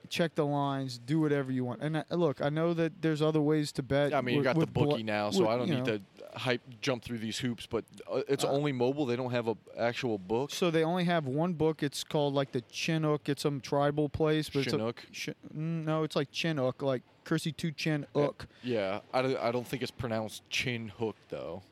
check 0.09 0.35
the 0.35 0.45
lines, 0.47 0.99
do 0.99 1.21
whatever 1.21 1.51
you 1.51 1.65
want. 1.65 1.81
And 1.83 1.97
uh, 1.97 2.05
look, 2.11 2.41
I 2.43 2.49
know 2.51 2.75
that 2.75 3.01
there's 3.03 3.23
other 3.23 3.41
ways 3.41 3.73
to 3.73 3.83
bet. 3.83 4.13
I 4.15 4.21
mean, 4.21 4.35
you 4.35 4.39
with- 4.41 4.45
got 4.45 4.55
the 4.55 4.61
with 4.61 4.73
blo- 4.73 4.87
bookie 4.91 5.03
now, 5.03 5.31
so 5.31 5.41
with, 5.43 5.49
I 5.51 5.57
don't 5.57 5.69
need 5.71 5.85
know. 5.87 5.99
to 5.99 6.03
hype 6.39 6.63
jump 6.81 7.03
through 7.05 7.19
these 7.19 7.39
hoops. 7.39 7.67
But 7.67 7.85
uh, 8.13 8.21
it's 8.29 8.45
Uh, 8.45 8.51
only 8.51 8.73
mobile. 8.73 9.07
They 9.07 9.17
don't 9.17 9.31
have 9.31 9.49
a 9.49 9.57
actual 9.79 10.19
book. 10.19 10.51
So 10.53 10.71
they 10.71 10.85
only 10.85 11.05
have 11.05 11.27
one 11.27 11.55
book. 11.55 11.83
It's 11.83 12.05
called 12.05 12.35
like 12.35 12.53
the 12.53 12.63
Chinook. 12.71 13.29
It's 13.29 13.43
some 13.43 13.61
tribal 13.61 14.09
place, 14.09 14.49
but 14.51 14.65
Chinook? 14.65 15.05
it's 15.11 15.29
a, 15.29 15.33
Ch- 15.33 15.37
mm, 15.57 15.85
no, 15.85 16.03
it's 16.03 16.17
like 16.17 16.29
Chinook, 16.33 16.83
like 16.83 17.03
Kersey 17.25 17.53
Two 17.53 17.71
Chin 17.73 18.07
Uh, 18.15 18.29
Yeah, 18.63 19.01
I 19.15 19.23
don't, 19.23 19.37
I 19.39 19.51
don't 19.53 19.67
think 19.67 19.83
it's 19.83 19.91
pronounced 19.93 20.43
chin 20.51 20.89
hook 20.99 21.17
though. 21.31 21.63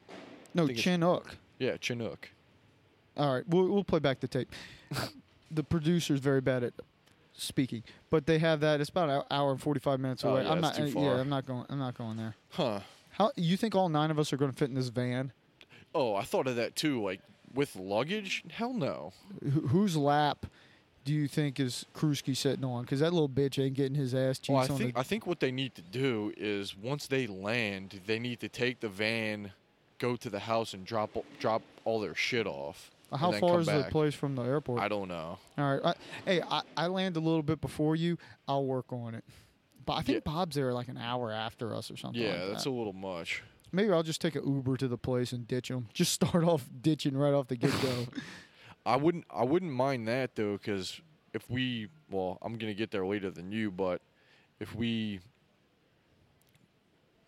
No, 0.54 0.66
Chinook. 0.68 1.36
Yeah, 1.58 1.76
Chinook. 1.78 2.30
All 3.16 3.34
right, 3.34 3.44
we'll, 3.48 3.68
we'll 3.68 3.84
play 3.84 3.98
back 3.98 4.20
the 4.20 4.28
tape. 4.28 4.50
the 5.50 5.62
producer's 5.62 6.20
very 6.20 6.40
bad 6.40 6.64
at 6.64 6.72
speaking, 7.34 7.82
but 8.10 8.26
they 8.26 8.38
have 8.38 8.60
that. 8.60 8.80
It's 8.80 8.90
about 8.90 9.08
an 9.10 9.22
hour 9.30 9.50
and 9.52 9.60
forty 9.60 9.80
five 9.80 10.00
minutes 10.00 10.24
Oh, 10.24 10.30
away. 10.30 10.44
yeah, 10.44 10.52
I'm 10.52 10.60
not. 10.60 10.74
too 10.74 10.84
uh, 10.84 11.02
Yeah. 11.02 11.20
I'm 11.20 11.28
not 11.28 11.46
going. 11.46 11.66
I'm 11.68 11.78
not 11.78 11.96
going 11.96 12.16
there. 12.16 12.34
Huh. 12.50 12.80
How 13.10 13.30
you 13.36 13.56
think 13.58 13.74
all 13.74 13.88
nine 13.90 14.10
of 14.10 14.18
us 14.18 14.32
are 14.32 14.36
going 14.38 14.50
to 14.50 14.56
fit 14.56 14.68
in 14.70 14.74
this 14.74 14.88
van? 14.88 15.32
Oh, 15.94 16.14
I 16.14 16.22
thought 16.22 16.46
of 16.46 16.56
that 16.56 16.74
too. 16.76 17.02
Like 17.02 17.20
with 17.54 17.76
luggage? 17.76 18.44
Hell 18.50 18.72
no. 18.72 19.12
Wh- 19.44 19.68
whose 19.68 19.94
lap 19.96 20.46
do 21.04 21.12
you 21.12 21.28
think 21.28 21.60
is 21.60 21.84
Krusky 21.94 22.34
sitting 22.34 22.64
on? 22.64 22.82
Because 22.84 23.00
that 23.00 23.12
little 23.12 23.28
bitch 23.28 23.62
ain't 23.62 23.74
getting 23.74 23.96
his 23.96 24.14
ass 24.14 24.38
cheeks 24.38 24.48
Well, 24.48 24.58
I 24.60 24.68
on 24.68 24.78
think 24.78 24.94
the. 24.94 25.00
I 25.00 25.02
think 25.02 25.26
what 25.26 25.40
they 25.40 25.50
need 25.52 25.74
to 25.74 25.82
do 25.82 26.32
is 26.38 26.74
once 26.74 27.06
they 27.08 27.26
land, 27.26 28.00
they 28.06 28.18
need 28.18 28.40
to 28.40 28.48
take 28.48 28.80
the 28.80 28.88
van, 28.88 29.52
go 29.98 30.16
to 30.16 30.30
the 30.30 30.38
house, 30.38 30.72
and 30.72 30.86
drop 30.86 31.10
drop 31.38 31.60
all 31.84 32.00
their 32.00 32.14
shit 32.14 32.46
off. 32.46 32.90
How 33.16 33.32
far 33.32 33.60
is 33.60 33.66
the 33.66 33.86
place 33.90 34.14
from 34.14 34.34
the 34.34 34.42
airport? 34.42 34.80
I 34.80 34.88
don't 34.88 35.08
know. 35.08 35.38
All 35.58 35.76
right. 35.76 35.80
I, 35.84 35.94
hey, 36.30 36.42
I, 36.42 36.62
I 36.76 36.86
land 36.86 37.16
a 37.16 37.20
little 37.20 37.42
bit 37.42 37.60
before 37.60 37.96
you. 37.96 38.18
I'll 38.48 38.64
work 38.64 38.92
on 38.92 39.14
it. 39.14 39.24
But 39.84 39.94
I 39.94 40.02
think 40.02 40.24
Bob's 40.24 40.54
there 40.54 40.72
like 40.72 40.88
an 40.88 40.96
hour 40.96 41.30
after 41.32 41.74
us 41.74 41.90
or 41.90 41.96
something. 41.96 42.20
Yeah, 42.20 42.32
like 42.32 42.48
that's 42.50 42.64
that. 42.64 42.70
a 42.70 42.72
little 42.72 42.92
much. 42.92 43.42
Maybe 43.72 43.90
I'll 43.90 44.02
just 44.02 44.20
take 44.20 44.36
an 44.36 44.46
Uber 44.46 44.76
to 44.76 44.88
the 44.88 44.98
place 44.98 45.32
and 45.32 45.48
ditch 45.48 45.68
him. 45.68 45.88
Just 45.94 46.12
start 46.12 46.44
off 46.44 46.68
ditching 46.82 47.16
right 47.16 47.32
off 47.32 47.48
the 47.48 47.56
get 47.56 47.72
go. 47.82 48.06
I 48.86 48.96
wouldn't 48.96 49.24
I 49.30 49.44
wouldn't 49.44 49.72
mind 49.72 50.08
that 50.08 50.36
though, 50.36 50.52
because 50.52 51.00
if 51.32 51.48
we 51.48 51.88
well, 52.10 52.38
I'm 52.42 52.58
gonna 52.58 52.74
get 52.74 52.90
there 52.90 53.06
later 53.06 53.30
than 53.30 53.50
you, 53.50 53.70
but 53.70 54.02
if 54.60 54.74
we 54.74 55.20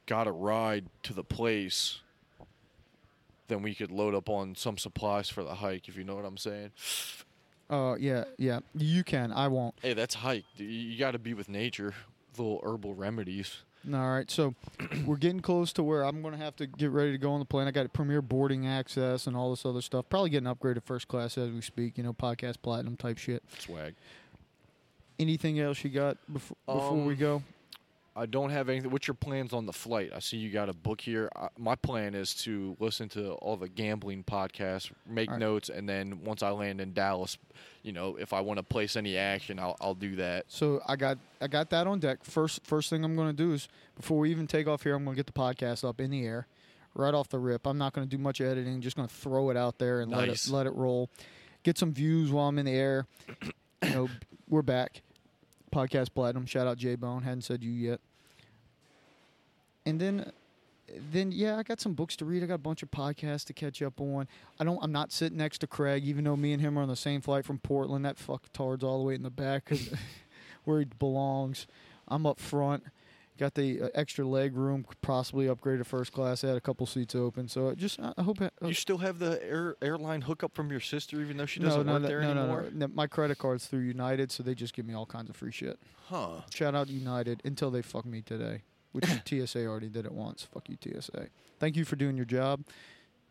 got 0.07 0.27
a 0.27 0.33
ride 0.33 0.85
to 1.05 1.15
the 1.15 1.25
place, 1.25 2.01
then 3.49 3.63
we 3.63 3.75
could 3.75 3.91
load 3.91 4.15
up 4.15 4.29
on 4.29 4.55
some 4.55 4.79
supplies 4.79 5.29
for 5.29 5.45
the 5.45 5.55
hike. 5.57 5.89
If 5.89 5.97
you 5.97 6.05
know 6.05 6.15
what 6.17 6.25
I'm 6.25 6.37
saying. 6.37 6.71
uh, 7.71 7.97
yeah, 7.99 8.25
yeah. 8.39 8.61
You 8.75 9.05
can. 9.05 9.33
I 9.33 9.49
won't. 9.49 9.75
Hey, 9.83 9.95
that's 9.95 10.15
hike. 10.17 10.45
You- 10.57 10.99
got 10.99 11.13
to 11.13 11.19
be 11.19 11.35
with 11.35 11.49
nature. 11.49 11.95
Little 12.37 12.61
herbal 12.65 12.95
remedies. 12.95 13.59
All 13.93 14.11
right. 14.11 14.31
So 14.31 14.55
we're 15.07 15.17
getting 15.17 15.41
close 15.41 15.73
to 15.75 15.83
where 15.83 16.05
I'm 16.05 16.23
going 16.23 16.33
to 16.33 16.43
have 16.43 16.57
to 16.57 16.67
get 16.67 16.91
ready 16.91 17.13
to 17.13 17.19
go 17.19 17.33
on 17.33 17.39
the 17.39 17.45
plane. 17.45 17.69
I 17.69 17.71
got 17.71 17.93
premier 17.93 18.23
boarding 18.23 18.67
access 18.67 19.27
and 19.27 19.37
all 19.37 19.51
this 19.51 19.65
other 19.67 19.83
stuff. 19.83 20.07
Probably 20.09 20.31
getting 20.31 20.49
upgraded 20.53 20.83
first 20.85 21.07
class 21.07 21.37
as 21.39 21.51
we 21.51 21.61
speak. 21.61 21.99
You 21.99 22.05
know, 22.05 22.13
podcast 22.15 22.57
platinum 22.63 22.97
type 22.97 23.19
shit. 23.19 23.43
Swag. 23.59 23.95
Anything 25.19 25.61
else 25.61 25.85
you 25.85 25.91
got 25.91 26.17
before, 26.33 26.57
before 26.67 26.97
we 27.05 27.13
Um, 27.15 27.21
go? 27.21 27.43
I 28.17 28.27
don't 28.27 28.51
have 28.51 28.69
anything. 28.69 28.91
What's 28.93 29.09
your 29.09 29.15
plans 29.17 29.53
on 29.53 29.67
the 29.67 29.73
flight? 29.73 30.13
I 30.15 30.21
see 30.21 30.37
you 30.37 30.51
got 30.51 30.69
a 30.69 30.73
book 30.73 31.01
here. 31.01 31.29
I, 31.35 31.49
my 31.59 31.75
plan 31.75 32.15
is 32.15 32.33
to 32.45 32.77
listen 32.79 33.09
to 33.11 33.33
all 33.33 33.57
the 33.57 33.69
gambling 33.69 34.23
podcasts, 34.23 34.91
make 35.05 35.31
right. 35.31 35.41
notes, 35.41 35.69
and 35.69 35.89
then 35.89 36.23
once 36.23 36.43
I 36.43 36.51
land 36.51 36.81
in 36.81 36.93
Dallas, 36.93 37.39
you 37.83 37.93
know, 37.93 38.17
if 38.17 38.33
I 38.33 38.41
want 38.41 38.59
to 38.59 38.63
place 38.63 38.95
any 38.95 39.17
action, 39.17 39.59
I'll, 39.59 39.77
I'll 39.81 39.95
do 39.95 40.15
that. 40.17 40.45
So 40.49 40.81
I 40.87 40.95
got 40.95 41.19
I 41.41 41.49
got 41.49 41.71
that 41.71 41.89
on 41.89 41.99
deck. 41.99 42.23
First 42.23 42.65
first 42.65 42.89
thing 42.89 43.05
I'm 43.05 43.17
going 43.17 43.29
to 43.29 43.37
do 43.37 43.53
is 43.53 43.69
before 43.97 44.19
we 44.21 44.31
even 44.31 44.47
take 44.47 44.69
off 44.69 44.85
here, 44.85 44.95
I'm 44.95 45.05
going 45.05 45.17
to 45.17 45.19
get 45.19 45.27
the 45.27 45.33
podcast 45.39 45.87
up 45.87 46.01
in 46.01 46.11
the 46.11 46.25
air, 46.25 46.47
right 46.95 47.15
off 47.15 47.29
the 47.31 47.41
rip. 47.41 47.67
I'm 47.67 47.79
not 47.79 47.95
going 47.95 48.09
to 48.09 48.17
do 48.17 48.23
much 48.23 48.41
editing. 48.41 48.81
Just 48.81 48.95
going 48.97 49.09
to 49.09 49.15
throw 49.15 49.51
it 49.51 49.57
out 49.57 49.79
there 49.79 50.01
and 50.01 50.13
Nice. 50.13 50.21
let 50.21 50.29
it 50.29 50.51
let 50.51 50.67
it 50.67 50.75
roll. 50.79 51.11
Get 51.65 51.79
some 51.79 51.93
views 51.93 52.31
while 52.31 52.47
I'm 52.49 52.59
in 52.59 52.67
the 52.67 52.73
air. 52.73 53.07
you 53.83 53.91
know, 53.91 54.09
we're 54.49 54.63
back. 54.63 55.03
Podcast 55.75 56.15
platinum. 56.15 56.47
Shout 56.47 56.67
out 56.67 56.79
J 56.79 56.95
Bone. 56.95 57.23
Hadn't 57.23 57.43
said 57.43 57.65
you 57.65 57.73
yet. 57.73 58.01
And 59.85 60.01
then 60.01 60.33
then 61.11 61.33
yeah, 61.33 61.57
I 61.57 61.63
got 61.63 61.81
some 61.81 61.95
books 61.95 62.15
to 62.17 62.25
read. 62.25 62.43
I 62.43 62.47
got 62.47 62.55
a 62.55 62.59
bunch 62.59 62.83
of 62.83 62.91
podcasts 62.91 63.45
to 63.47 63.53
catch 63.53 63.83
up 63.83 64.01
on. 64.01 64.29
I 64.61 64.65
don't. 64.65 64.79
I'm 64.83 64.93
not 64.93 65.13
sitting 65.13 65.39
next 65.39 65.59
to 65.59 65.67
Craig, 65.67 66.05
even 66.05 66.25
though 66.25 66.37
me 66.37 66.53
and 66.53 66.61
him 66.61 66.79
are 66.79 66.83
on 66.83 66.89
the 66.89 66.97
same 66.97 67.21
flight 67.21 67.45
from 67.45 67.59
Portland. 67.59 68.05
That 68.05 68.19
fuck 68.19 68.45
tards 68.53 68.85
all 68.85 68.99
the 68.99 69.05
way 69.05 69.15
in 69.15 69.23
the 69.23 69.31
back, 69.31 69.71
where 70.65 70.81
he 70.81 70.85
belongs. 70.85 71.67
I'm 72.07 72.27
up 72.27 72.39
front. 72.39 72.85
Got 73.37 73.55
the 73.55 73.83
uh, 73.83 73.89
extra 73.95 74.25
leg 74.25 74.57
room, 74.57 74.87
possibly 75.03 75.49
upgrade 75.49 75.79
to 75.79 75.85
first 75.85 76.13
class. 76.13 76.45
I 76.45 76.49
had 76.49 76.57
a 76.57 76.61
couple 76.61 76.87
seats 76.87 77.17
open, 77.17 77.49
so 77.49 77.75
just 77.75 77.99
I 77.99 78.13
I 78.17 78.23
hope. 78.23 78.41
uh, 78.41 78.49
You 78.63 78.75
still 78.75 78.99
have 78.99 79.19
the 79.19 79.43
air, 79.43 79.75
airline 79.83 80.21
hookup 80.21 80.55
from 80.55 80.71
your 80.71 80.79
sister, 80.79 81.21
even 81.21 81.37
though 81.37 81.47
she 81.47 81.59
doesn't 81.59 81.85
no, 81.85 81.95
work 81.95 82.03
no, 82.03 82.09
there 82.09 82.21
no, 82.21 82.33
no, 82.33 82.41
anymore? 82.43 82.63
no, 82.73 82.87
no. 82.87 82.93
My 82.95 83.09
credit 83.09 83.39
card's 83.39 83.67
through 83.67 83.81
United, 83.81 84.31
so 84.31 84.45
they 84.45 84.55
just 84.55 84.73
give 84.73 84.87
me 84.87 84.95
all 84.95 85.05
kinds 85.07 85.31
of 85.31 85.35
free 85.37 85.51
shit. 85.51 85.81
Huh. 86.07 86.43
Shout 86.51 86.77
out 86.77 86.89
United 86.89 87.41
until 87.45 87.73
they 87.73 87.83
fuck 87.83 88.07
me 88.07 88.23
today, 88.23 88.63
which 88.93 89.05
TSA 89.27 89.67
already 89.67 89.89
did 89.89 90.07
it 90.07 90.13
once. 90.13 90.47
Fuck 90.55 90.69
you, 90.69 90.77
TSA. 90.81 91.27
Thank 91.59 91.75
you 91.75 91.85
for 91.85 91.97
doing 91.97 92.17
your 92.17 92.27
job, 92.27 92.65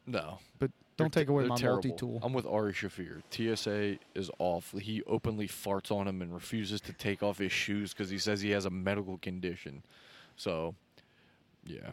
No. 0.05 0.39
but 0.59 0.71
They're 0.97 1.05
don't 1.05 1.13
take 1.13 1.29
away 1.29 1.45
my 1.45 1.55
terrible. 1.55 1.75
multi-tool. 1.77 2.19
I'm 2.21 2.33
with 2.33 2.45
Ari 2.45 2.73
Shaffir. 2.73 3.23
TSA 3.31 3.97
is 4.13 4.29
awful. 4.37 4.79
He 4.79 5.01
openly 5.03 5.47
farts 5.47 5.91
on 5.91 6.07
him 6.07 6.21
and 6.21 6.33
refuses 6.33 6.81
to 6.81 6.93
take 6.93 7.23
off 7.23 7.39
his 7.39 7.51
shoes 7.51 7.93
because 7.93 8.09
he 8.09 8.19
says 8.19 8.41
he 8.41 8.51
has 8.51 8.65
a 8.65 8.69
medical 8.69 9.17
condition. 9.17 9.83
So, 10.35 10.75
yeah. 11.65 11.91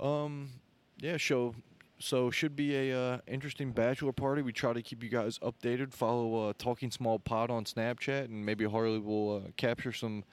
Um, 0.00 0.50
yeah. 0.98 1.18
So, 1.18 1.54
so 1.98 2.30
should 2.30 2.56
be 2.56 2.90
a 2.90 2.98
uh, 2.98 3.18
interesting 3.26 3.72
bachelor 3.72 4.12
party. 4.12 4.40
We 4.40 4.52
try 4.52 4.72
to 4.72 4.82
keep 4.82 5.02
you 5.02 5.10
guys 5.10 5.38
updated. 5.40 5.92
Follow 5.92 6.48
uh, 6.48 6.52
Talking 6.56 6.90
Small 6.90 7.18
Pod 7.18 7.50
on 7.50 7.64
Snapchat, 7.64 8.24
and 8.24 8.44
maybe 8.44 8.64
Harley 8.64 8.98
will 8.98 9.36
uh, 9.36 9.50
capture 9.58 9.92
some 9.92 10.24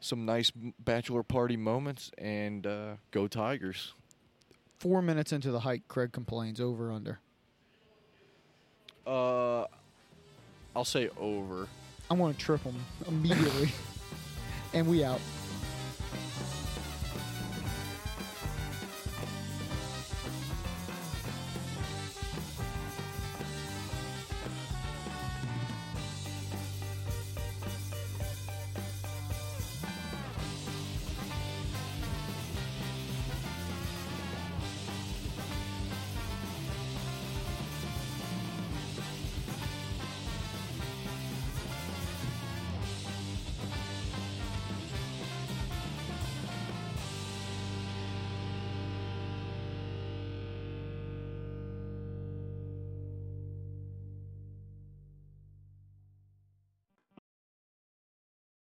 some 0.00 0.24
nice 0.24 0.50
bachelor 0.80 1.22
party 1.22 1.56
moments. 1.56 2.10
And 2.18 2.66
uh, 2.66 2.94
go 3.12 3.28
Tigers. 3.28 3.94
Four 4.82 5.00
minutes 5.00 5.32
into 5.32 5.52
the 5.52 5.60
hike, 5.60 5.86
Craig 5.86 6.10
complains. 6.10 6.60
Over 6.60 6.90
under. 6.90 7.20
Uh, 9.06 9.64
I'll 10.74 10.84
say 10.84 11.08
over. 11.20 11.68
I'm 12.10 12.18
going 12.18 12.34
to 12.34 12.40
trip 12.40 12.64
him 12.64 12.74
immediately, 13.06 13.70
and 14.74 14.88
we 14.88 15.04
out. 15.04 15.20